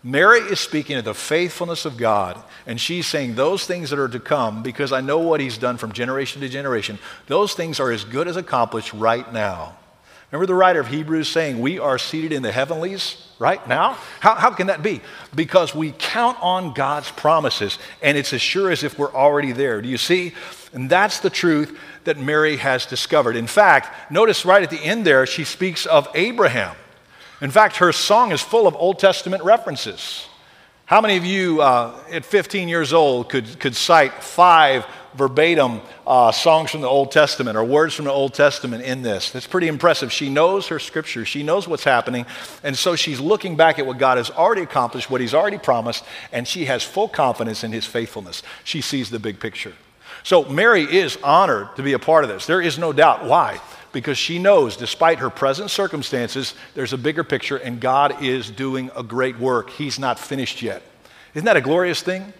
Mary 0.05 0.39
is 0.39 0.61
speaking 0.61 0.95
of 0.95 1.03
the 1.03 1.13
faithfulness 1.13 1.83
of 1.83 1.97
God, 1.97 2.41
and 2.65 2.79
she's 2.79 3.07
saying 3.07 3.35
those 3.35 3.65
things 3.65 3.89
that 3.89 3.99
are 3.99 4.07
to 4.07 4.21
come, 4.21 4.63
because 4.63 4.93
I 4.93 5.01
know 5.01 5.19
what 5.19 5.41
He's 5.41 5.57
done 5.57 5.75
from 5.75 5.91
generation 5.91 6.39
to 6.43 6.47
generation, 6.47 6.97
those 7.25 7.55
things 7.55 7.81
are 7.81 7.91
as 7.91 8.05
good 8.05 8.29
as 8.29 8.37
accomplished 8.37 8.93
right 8.93 9.33
now. 9.33 9.75
Remember 10.31 10.45
the 10.45 10.55
writer 10.55 10.81
of 10.81 10.87
Hebrews 10.87 11.29
saying, 11.29 11.59
We 11.59 11.79
are 11.79 11.97
seated 11.97 12.33
in 12.33 12.43
the 12.43 12.51
heavenlies 12.51 13.15
right 13.39 13.65
now? 13.67 13.93
How, 14.19 14.35
how 14.35 14.51
can 14.51 14.67
that 14.67 14.83
be? 14.83 15.01
Because 15.33 15.73
we 15.73 15.93
count 15.97 16.37
on 16.41 16.73
God's 16.73 17.09
promises, 17.11 17.79
and 18.01 18.17
it's 18.17 18.33
as 18.33 18.41
sure 18.41 18.69
as 18.69 18.83
if 18.83 18.99
we're 18.99 19.13
already 19.13 19.53
there. 19.53 19.81
Do 19.81 19.87
you 19.87 19.97
see? 19.97 20.33
And 20.73 20.89
that's 20.89 21.21
the 21.21 21.29
truth 21.29 21.79
that 22.03 22.17
Mary 22.17 22.57
has 22.57 22.85
discovered. 22.85 23.37
In 23.37 23.47
fact, 23.47 24.11
notice 24.11 24.45
right 24.45 24.63
at 24.63 24.69
the 24.69 24.83
end 24.83 25.05
there, 25.05 25.25
she 25.25 25.45
speaks 25.45 25.85
of 25.85 26.09
Abraham. 26.13 26.75
In 27.39 27.51
fact, 27.51 27.77
her 27.77 27.93
song 27.93 28.31
is 28.31 28.41
full 28.41 28.67
of 28.67 28.75
Old 28.75 28.99
Testament 28.99 29.43
references. 29.43 30.27
How 30.85 31.01
many 31.01 31.17
of 31.17 31.25
you 31.25 31.61
uh, 31.61 31.97
at 32.11 32.25
15 32.25 32.67
years 32.67 32.91
old 32.91 33.29
could, 33.29 33.59
could 33.59 33.75
cite 33.75 34.23
five 34.23 34.85
verbatim 35.17 35.81
uh, 36.05 36.31
songs 36.31 36.71
from 36.71 36.81
the 36.81 36.87
Old 36.87 37.11
Testament 37.11 37.57
or 37.57 37.63
words 37.63 37.93
from 37.93 38.05
the 38.05 38.11
Old 38.11 38.33
Testament 38.33 38.83
in 38.83 39.01
this. 39.01 39.31
That's 39.31 39.47
pretty 39.47 39.67
impressive. 39.67 40.11
She 40.11 40.29
knows 40.29 40.67
her 40.67 40.79
scripture, 40.79 41.25
she 41.25 41.43
knows 41.43 41.67
what's 41.67 41.83
happening, 41.83 42.25
and 42.63 42.77
so 42.77 42.95
she's 42.95 43.19
looking 43.19 43.55
back 43.55 43.79
at 43.79 43.85
what 43.85 43.97
God 43.97 44.17
has 44.17 44.29
already 44.29 44.61
accomplished, 44.61 45.09
what 45.09 45.21
He's 45.21 45.33
already 45.33 45.57
promised, 45.57 46.05
and 46.31 46.47
she 46.47 46.65
has 46.65 46.83
full 46.83 47.07
confidence 47.07 47.63
in 47.63 47.71
His 47.71 47.85
faithfulness. 47.85 48.43
She 48.63 48.81
sees 48.81 49.09
the 49.09 49.19
big 49.19 49.39
picture. 49.39 49.73
So 50.23 50.45
Mary 50.45 50.83
is 50.83 51.17
honored 51.23 51.75
to 51.75 51.83
be 51.83 51.93
a 51.93 51.99
part 51.99 52.23
of 52.23 52.29
this. 52.29 52.45
There 52.45 52.61
is 52.61 52.77
no 52.77 52.91
doubt. 52.93 53.25
Why? 53.25 53.61
Because 53.93 54.17
she 54.17 54.39
knows, 54.39 54.75
despite 54.75 55.19
her 55.19 55.29
present 55.29 55.71
circumstances, 55.71 56.53
there's 56.75 56.93
a 56.93 56.97
bigger 56.97 57.23
picture 57.23 57.57
and 57.57 57.79
God 57.79 58.21
is 58.21 58.51
doing 58.51 58.91
a 58.95 59.03
great 59.03 59.39
work. 59.39 59.69
He's 59.69 59.97
not 59.97 60.19
finished 60.19 60.61
yet. 60.61 60.83
Isn't 61.33 61.45
that 61.45 61.55
a 61.55 61.61
glorious 61.61 62.01
thing? 62.01 62.33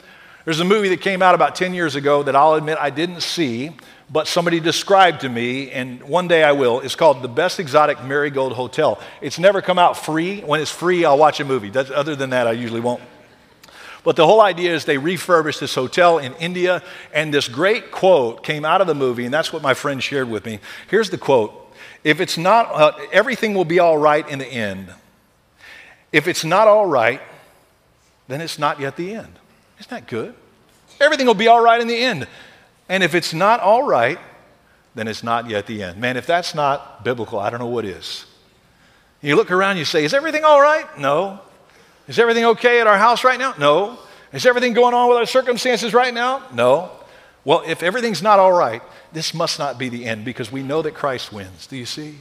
There's 0.48 0.62
a 0.62 0.64
movie 0.64 0.88
that 0.88 1.02
came 1.02 1.22
out 1.22 1.36
about 1.36 1.56
10 1.56 1.74
years 1.74 1.96
ago 1.96 2.24
that 2.24 2.34
I'll 2.34 2.54
admit 2.54 2.78
I 2.80 2.90
didn't 2.90 3.20
see, 3.20 3.72
but 4.10 4.30
somebody 4.30 4.62
described 4.62 5.20
to 5.22 5.30
me, 5.30 5.72
and 5.72 6.02
one 6.04 6.30
day 6.30 6.42
I 6.42 6.54
will. 6.54 6.80
It's 6.80 6.96
called 6.96 7.22
The 7.22 7.28
Best 7.28 7.60
Exotic 7.60 8.02
Marigold 8.06 8.54
Hotel. 8.54 8.98
It's 9.20 9.38
never 9.38 9.62
come 9.62 9.78
out 9.78 9.98
free. 9.98 10.40
When 10.40 10.62
it's 10.62 10.72
free, 10.72 11.04
I'll 11.04 11.18
watch 11.18 11.42
a 11.42 11.44
movie. 11.44 11.70
That's, 11.70 11.92
other 11.92 12.16
than 12.16 12.30
that, 12.30 12.48
I 12.48 12.54
usually 12.54 12.80
won't. 12.80 13.02
But 14.06 14.16
the 14.16 14.26
whole 14.26 14.40
idea 14.40 14.74
is 14.74 14.86
they 14.86 14.98
refurbished 14.98 15.60
this 15.60 15.76
hotel 15.76 16.18
in 16.18 16.34
India, 16.36 16.82
and 17.14 17.34
this 17.34 17.50
great 17.50 17.92
quote 17.92 18.42
came 18.42 18.64
out 18.64 18.80
of 18.80 18.88
the 18.88 18.96
movie, 18.96 19.26
and 19.26 19.34
that's 19.34 19.52
what 19.52 19.62
my 19.62 19.74
friend 19.74 20.02
shared 20.02 20.30
with 20.30 20.46
me. 20.46 20.62
Here's 20.90 21.10
the 21.10 21.18
quote 21.18 21.76
If 22.06 22.22
it's 22.22 22.38
not, 22.38 22.72
uh, 22.72 22.94
everything 23.12 23.54
will 23.54 23.66
be 23.66 23.80
all 23.80 23.98
right 23.98 24.26
in 24.30 24.40
the 24.40 24.48
end. 24.48 24.94
If 26.14 26.26
it's 26.26 26.46
not 26.46 26.70
all 26.70 26.86
right, 26.86 27.20
then 28.30 28.40
it's 28.40 28.58
not 28.58 28.80
yet 28.80 28.96
the 28.96 29.14
end. 29.14 29.34
Isn't 29.80 29.90
that 29.90 30.08
good? 30.08 30.34
Everything 31.00 31.28
will 31.28 31.34
be 31.34 31.48
all 31.48 31.62
right 31.62 31.80
in 31.80 31.88
the 31.88 31.98
end. 31.98 32.28
And 32.90 33.04
if 33.04 33.14
it's 33.14 33.34
not 33.34 33.60
all 33.60 33.84
right, 33.84 34.20
then 34.96 35.08
it's 35.08 35.24
not 35.24 35.50
yet 35.50 35.68
the 35.68 35.84
end. 35.84 36.00
Man, 36.00 36.18
if 36.18 36.26
that's 36.26 36.56
not 36.56 37.04
biblical, 37.04 37.40
I 37.40 37.50
don't 37.50 37.60
know 37.60 37.68
what 37.68 37.86
is. 37.86 38.26
You 39.22 39.36
look 39.36 39.52
around, 39.52 39.78
you 39.78 39.86
say, 39.86 40.04
Is 40.04 40.14
everything 40.14 40.44
all 40.44 40.62
right? 40.62 40.86
No. 41.00 41.40
Is 42.08 42.20
everything 42.20 42.46
okay 42.46 42.80
at 42.80 42.88
our 42.88 42.98
house 42.98 43.24
right 43.24 43.38
now? 43.38 43.54
No. 43.60 44.00
Is 44.32 44.46
everything 44.46 44.74
going 44.74 44.94
on 44.94 45.10
with 45.10 45.18
our 45.18 45.26
circumstances 45.26 45.94
right 45.94 46.14
now? 46.14 46.44
No. 46.54 46.92
Well, 47.44 47.64
if 47.66 47.84
everything's 47.84 48.22
not 48.22 48.40
all 48.40 48.52
right, 48.52 48.82
this 49.14 49.34
must 49.34 49.60
not 49.60 49.78
be 49.78 49.90
the 49.90 50.06
end 50.06 50.26
because 50.26 50.52
we 50.52 50.64
know 50.64 50.82
that 50.82 50.94
Christ 50.94 51.32
wins. 51.32 51.68
Do 51.68 51.78
you 51.78 51.86
see? 51.86 52.16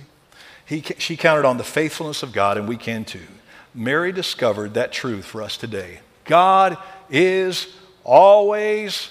He, 0.65 0.83
she 0.99 1.17
counted 1.17 1.45
on 1.45 1.59
the 1.59 1.65
faithfulness 1.65 2.23
of 2.23 2.33
God, 2.33 2.59
and 2.59 2.69
we 2.69 2.77
can 2.77 3.05
too. 3.05 3.27
Mary 3.75 4.13
discovered 4.13 4.75
that 4.75 4.93
truth 4.93 5.25
for 5.25 5.43
us 5.43 5.57
today. 5.57 6.01
God 6.27 6.79
is 7.11 7.69
always 8.05 9.11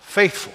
faithful. 0.00 0.52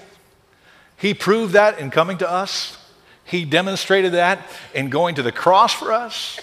He 0.96 1.14
proved 1.14 1.54
that 1.54 1.78
in 1.78 1.90
coming 1.90 2.18
to 2.18 2.30
us. 2.30 2.76
He 3.24 3.44
demonstrated 3.44 4.12
that 4.12 4.46
in 4.74 4.88
going 4.88 5.14
to 5.16 5.22
the 5.22 5.32
cross 5.32 5.72
for 5.72 5.92
us. 5.92 6.40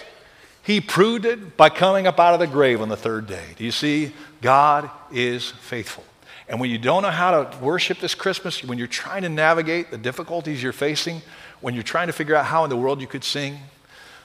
He 0.63 0.81
proved 0.81 1.25
it 1.25 1.57
by 1.57 1.69
coming 1.69 2.07
up 2.07 2.19
out 2.19 2.33
of 2.33 2.39
the 2.39 2.47
grave 2.47 2.81
on 2.81 2.89
the 2.89 2.97
third 2.97 3.27
day. 3.27 3.45
Do 3.57 3.63
you 3.63 3.71
see? 3.71 4.13
God 4.41 4.89
is 5.11 5.51
faithful. 5.51 6.03
And 6.47 6.59
when 6.59 6.69
you 6.69 6.77
don't 6.77 7.01
know 7.01 7.11
how 7.11 7.43
to 7.43 7.57
worship 7.57 7.99
this 7.99 8.15
Christmas, 8.15 8.63
when 8.63 8.77
you're 8.77 8.87
trying 8.87 9.23
to 9.23 9.29
navigate 9.29 9.91
the 9.91 9.97
difficulties 9.97 10.61
you're 10.61 10.73
facing, 10.73 11.21
when 11.61 11.73
you're 11.73 11.83
trying 11.83 12.07
to 12.07 12.13
figure 12.13 12.35
out 12.35 12.45
how 12.45 12.63
in 12.63 12.69
the 12.69 12.77
world 12.77 13.01
you 13.01 13.07
could 13.07 13.23
sing, 13.23 13.59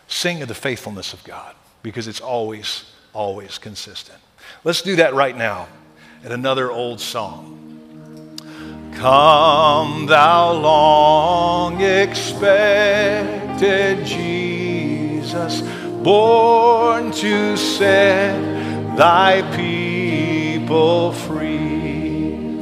sing 0.06 0.42
of 0.42 0.48
the 0.48 0.54
faithfulness 0.54 1.12
of 1.12 1.24
God 1.24 1.54
because 1.82 2.08
it's 2.08 2.20
always, 2.20 2.84
always 3.12 3.58
consistent. 3.58 4.18
Let's 4.64 4.82
do 4.82 4.96
that 4.96 5.14
right 5.14 5.36
now 5.36 5.68
at 6.24 6.32
another 6.32 6.70
old 6.70 7.00
song. 7.00 7.56
Come, 8.94 10.06
thou 10.06 10.52
long 10.52 11.80
expected 11.80 14.04
Jesus, 14.04 15.62
born 16.02 17.10
to 17.12 17.56
set 17.56 18.96
thy 18.96 19.42
people 19.56 21.12
free 21.12 22.60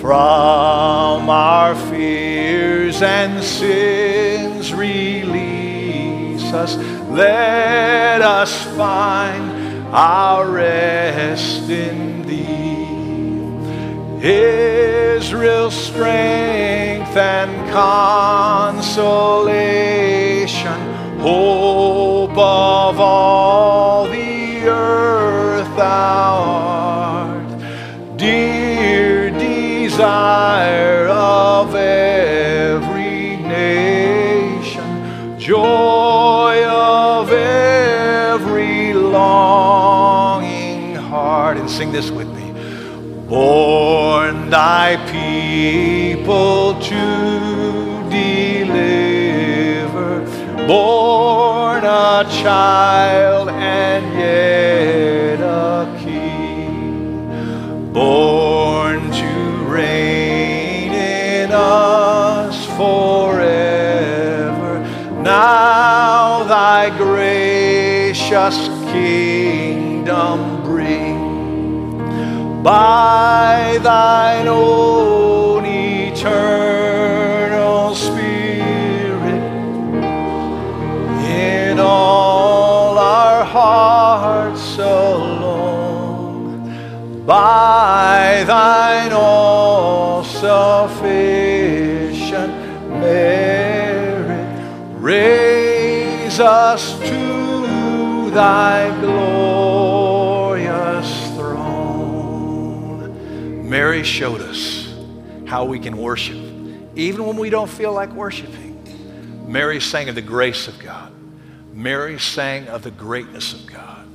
from 0.00 1.30
our 1.30 1.76
fears 1.90 3.02
and 3.02 3.44
sins. 3.44 4.74
Release 4.74 6.52
us, 6.52 6.76
let 7.10 8.22
us 8.22 8.64
find 8.76 9.45
our 9.92 10.50
rest 10.50 11.70
in 11.70 12.26
thee. 12.26 12.84
Israel's 14.20 15.74
strength 15.74 17.16
and 17.16 17.70
consolation, 17.70 18.90
hope 21.20 22.32
of 22.32 23.00
all 23.00 24.06
the 24.06 24.66
earth 24.66 25.68
thou 25.76 26.42
art, 26.42 27.46
dear 28.16 29.30
desire 29.30 31.06
of 31.08 31.74
every 31.74 33.36
nation, 33.36 35.38
joy 35.38 36.64
of 36.64 37.30
every. 37.30 37.56
And 39.18 39.75
sing 41.76 41.92
this 41.92 42.10
with 42.10 42.28
me. 42.28 42.52
Born 43.28 44.48
thy 44.48 44.96
people 45.12 46.80
to 46.80 48.08
deliver, 48.08 50.20
born 50.66 51.84
a 51.84 52.24
child 52.42 53.50
and 53.50 54.18
yet 54.18 55.40
a 55.42 55.94
king, 56.02 57.28
born 57.92 59.10
to 59.10 59.26
reign 59.68 60.94
in 60.94 61.52
us 61.52 62.64
forever. 62.78 64.80
Now 65.20 66.44
thy 66.44 66.88
gracious 66.96 68.56
kingdom 68.90 70.55
by 72.66 73.78
thine 73.80 74.48
own 74.48 75.64
eternal 75.64 76.64
spirit. 77.94 79.44
In 81.22 81.78
all 81.78 82.98
our 82.98 83.44
hearts 83.44 84.78
alone 84.78 85.44
by 87.24 88.42
thine 88.48 89.12
all 89.12 90.24
sufficient 90.24 91.04
merit 93.00 94.44
raise 95.00 96.40
us 96.40 96.98
to 96.98 98.28
thy 98.32 98.90
glorious 99.00 99.95
Mary 103.76 104.02
showed 104.02 104.40
us 104.40 104.90
how 105.44 105.66
we 105.66 105.78
can 105.78 105.98
worship, 105.98 106.42
even 106.94 107.26
when 107.26 107.36
we 107.36 107.50
don't 107.50 107.68
feel 107.68 107.92
like 107.92 108.10
worshiping. 108.12 108.72
Mary 109.46 109.82
sang 109.82 110.08
of 110.08 110.14
the 110.14 110.22
grace 110.22 110.66
of 110.66 110.78
God. 110.78 111.12
Mary 111.74 112.18
sang 112.18 112.68
of 112.68 112.80
the 112.82 112.90
greatness 112.90 113.52
of 113.52 113.66
God. 113.66 114.08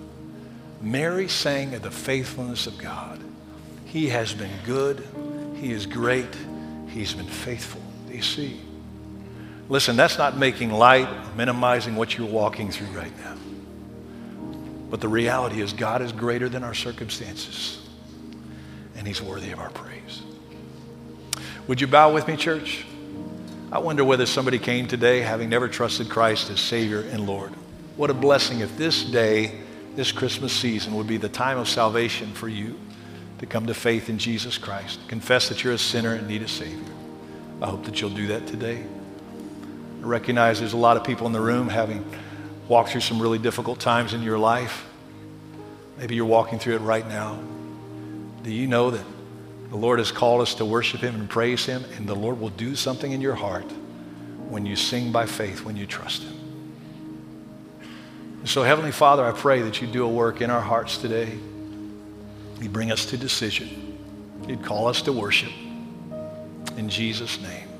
Mary 0.81 1.27
sang 1.27 1.75
of 1.75 1.83
the 1.83 1.91
faithfulness 1.91 2.65
of 2.65 2.75
God. 2.79 3.19
He 3.85 4.09
has 4.09 4.33
been 4.33 4.49
good. 4.65 5.07
He 5.57 5.71
is 5.71 5.85
great. 5.85 6.35
He's 6.87 7.13
been 7.13 7.27
faithful. 7.27 7.83
Do 8.07 8.15
you 8.15 8.23
see? 8.23 8.59
Listen, 9.69 9.95
that's 9.95 10.17
not 10.17 10.37
making 10.37 10.71
light 10.71 11.07
minimizing 11.37 11.95
what 11.95 12.17
you're 12.17 12.25
walking 12.25 12.71
through 12.71 12.97
right 12.97 13.15
now. 13.19 13.37
But 14.89 15.01
the 15.01 15.07
reality 15.07 15.61
is, 15.61 15.71
God 15.71 16.01
is 16.01 16.11
greater 16.11 16.49
than 16.49 16.63
our 16.63 16.73
circumstances, 16.73 17.80
and 19.01 19.07
He's 19.07 19.19
worthy 19.19 19.49
of 19.49 19.57
our 19.57 19.71
praise. 19.71 20.21
Would 21.65 21.81
you 21.81 21.87
bow 21.87 22.13
with 22.13 22.27
me, 22.27 22.37
church? 22.37 22.85
I 23.71 23.79
wonder 23.79 24.03
whether 24.03 24.27
somebody 24.27 24.59
came 24.59 24.87
today 24.87 25.21
having 25.21 25.49
never 25.49 25.67
trusted 25.67 26.07
Christ 26.07 26.51
as 26.51 26.59
Savior 26.59 27.01
and 27.01 27.25
Lord. 27.25 27.49
What 27.97 28.11
a 28.11 28.13
blessing 28.13 28.59
if 28.59 28.77
this 28.77 29.03
day, 29.03 29.59
this 29.95 30.11
Christmas 30.11 30.53
season, 30.53 30.93
would 30.93 31.07
be 31.07 31.17
the 31.17 31.29
time 31.29 31.57
of 31.57 31.67
salvation 31.67 32.31
for 32.33 32.47
you 32.47 32.79
to 33.39 33.47
come 33.47 33.65
to 33.65 33.73
faith 33.73 34.07
in 34.07 34.19
Jesus 34.19 34.59
Christ. 34.59 34.99
Confess 35.07 35.49
that 35.49 35.63
you're 35.63 35.73
a 35.73 35.79
sinner 35.79 36.13
and 36.13 36.27
need 36.27 36.43
a 36.43 36.47
Savior. 36.47 36.93
I 37.59 37.65
hope 37.65 37.85
that 37.85 37.99
you'll 38.01 38.11
do 38.11 38.27
that 38.27 38.45
today. 38.45 38.83
I 40.03 40.05
recognize 40.05 40.59
there's 40.59 40.73
a 40.73 40.77
lot 40.77 40.95
of 40.95 41.03
people 41.03 41.25
in 41.25 41.33
the 41.33 41.41
room 41.41 41.69
having 41.69 42.05
walked 42.67 42.89
through 42.91 43.01
some 43.01 43.19
really 43.19 43.39
difficult 43.39 43.79
times 43.79 44.13
in 44.13 44.21
your 44.21 44.37
life. 44.37 44.85
Maybe 45.97 46.13
you're 46.13 46.25
walking 46.25 46.59
through 46.59 46.75
it 46.75 46.81
right 46.81 47.07
now. 47.07 47.39
Do 48.43 48.51
you 48.51 48.67
know 48.67 48.89
that 48.91 49.05
the 49.69 49.77
Lord 49.77 49.99
has 49.99 50.11
called 50.11 50.41
us 50.41 50.55
to 50.55 50.65
worship 50.65 51.01
Him 51.01 51.15
and 51.15 51.29
praise 51.29 51.65
Him, 51.65 51.85
and 51.97 52.07
the 52.07 52.15
Lord 52.15 52.39
will 52.39 52.49
do 52.49 52.75
something 52.75 53.11
in 53.11 53.21
your 53.21 53.35
heart 53.35 53.71
when 54.49 54.65
you 54.65 54.75
sing 54.75 55.11
by 55.11 55.25
faith, 55.25 55.63
when 55.63 55.77
you 55.77 55.85
trust 55.85 56.23
Him? 56.23 56.37
So, 58.43 58.63
Heavenly 58.63 58.91
Father, 58.91 59.23
I 59.23 59.31
pray 59.31 59.61
that 59.61 59.81
you 59.81 59.87
do 59.87 60.03
a 60.03 60.09
work 60.09 60.41
in 60.41 60.49
our 60.49 60.61
hearts 60.61 60.97
today. 60.97 61.37
You 62.59 62.69
bring 62.69 62.91
us 62.91 63.05
to 63.07 63.17
decision. 63.17 63.97
You'd 64.47 64.63
call 64.63 64.87
us 64.87 65.03
to 65.03 65.13
worship. 65.13 65.51
In 66.77 66.89
Jesus' 66.89 67.39
name. 67.39 67.70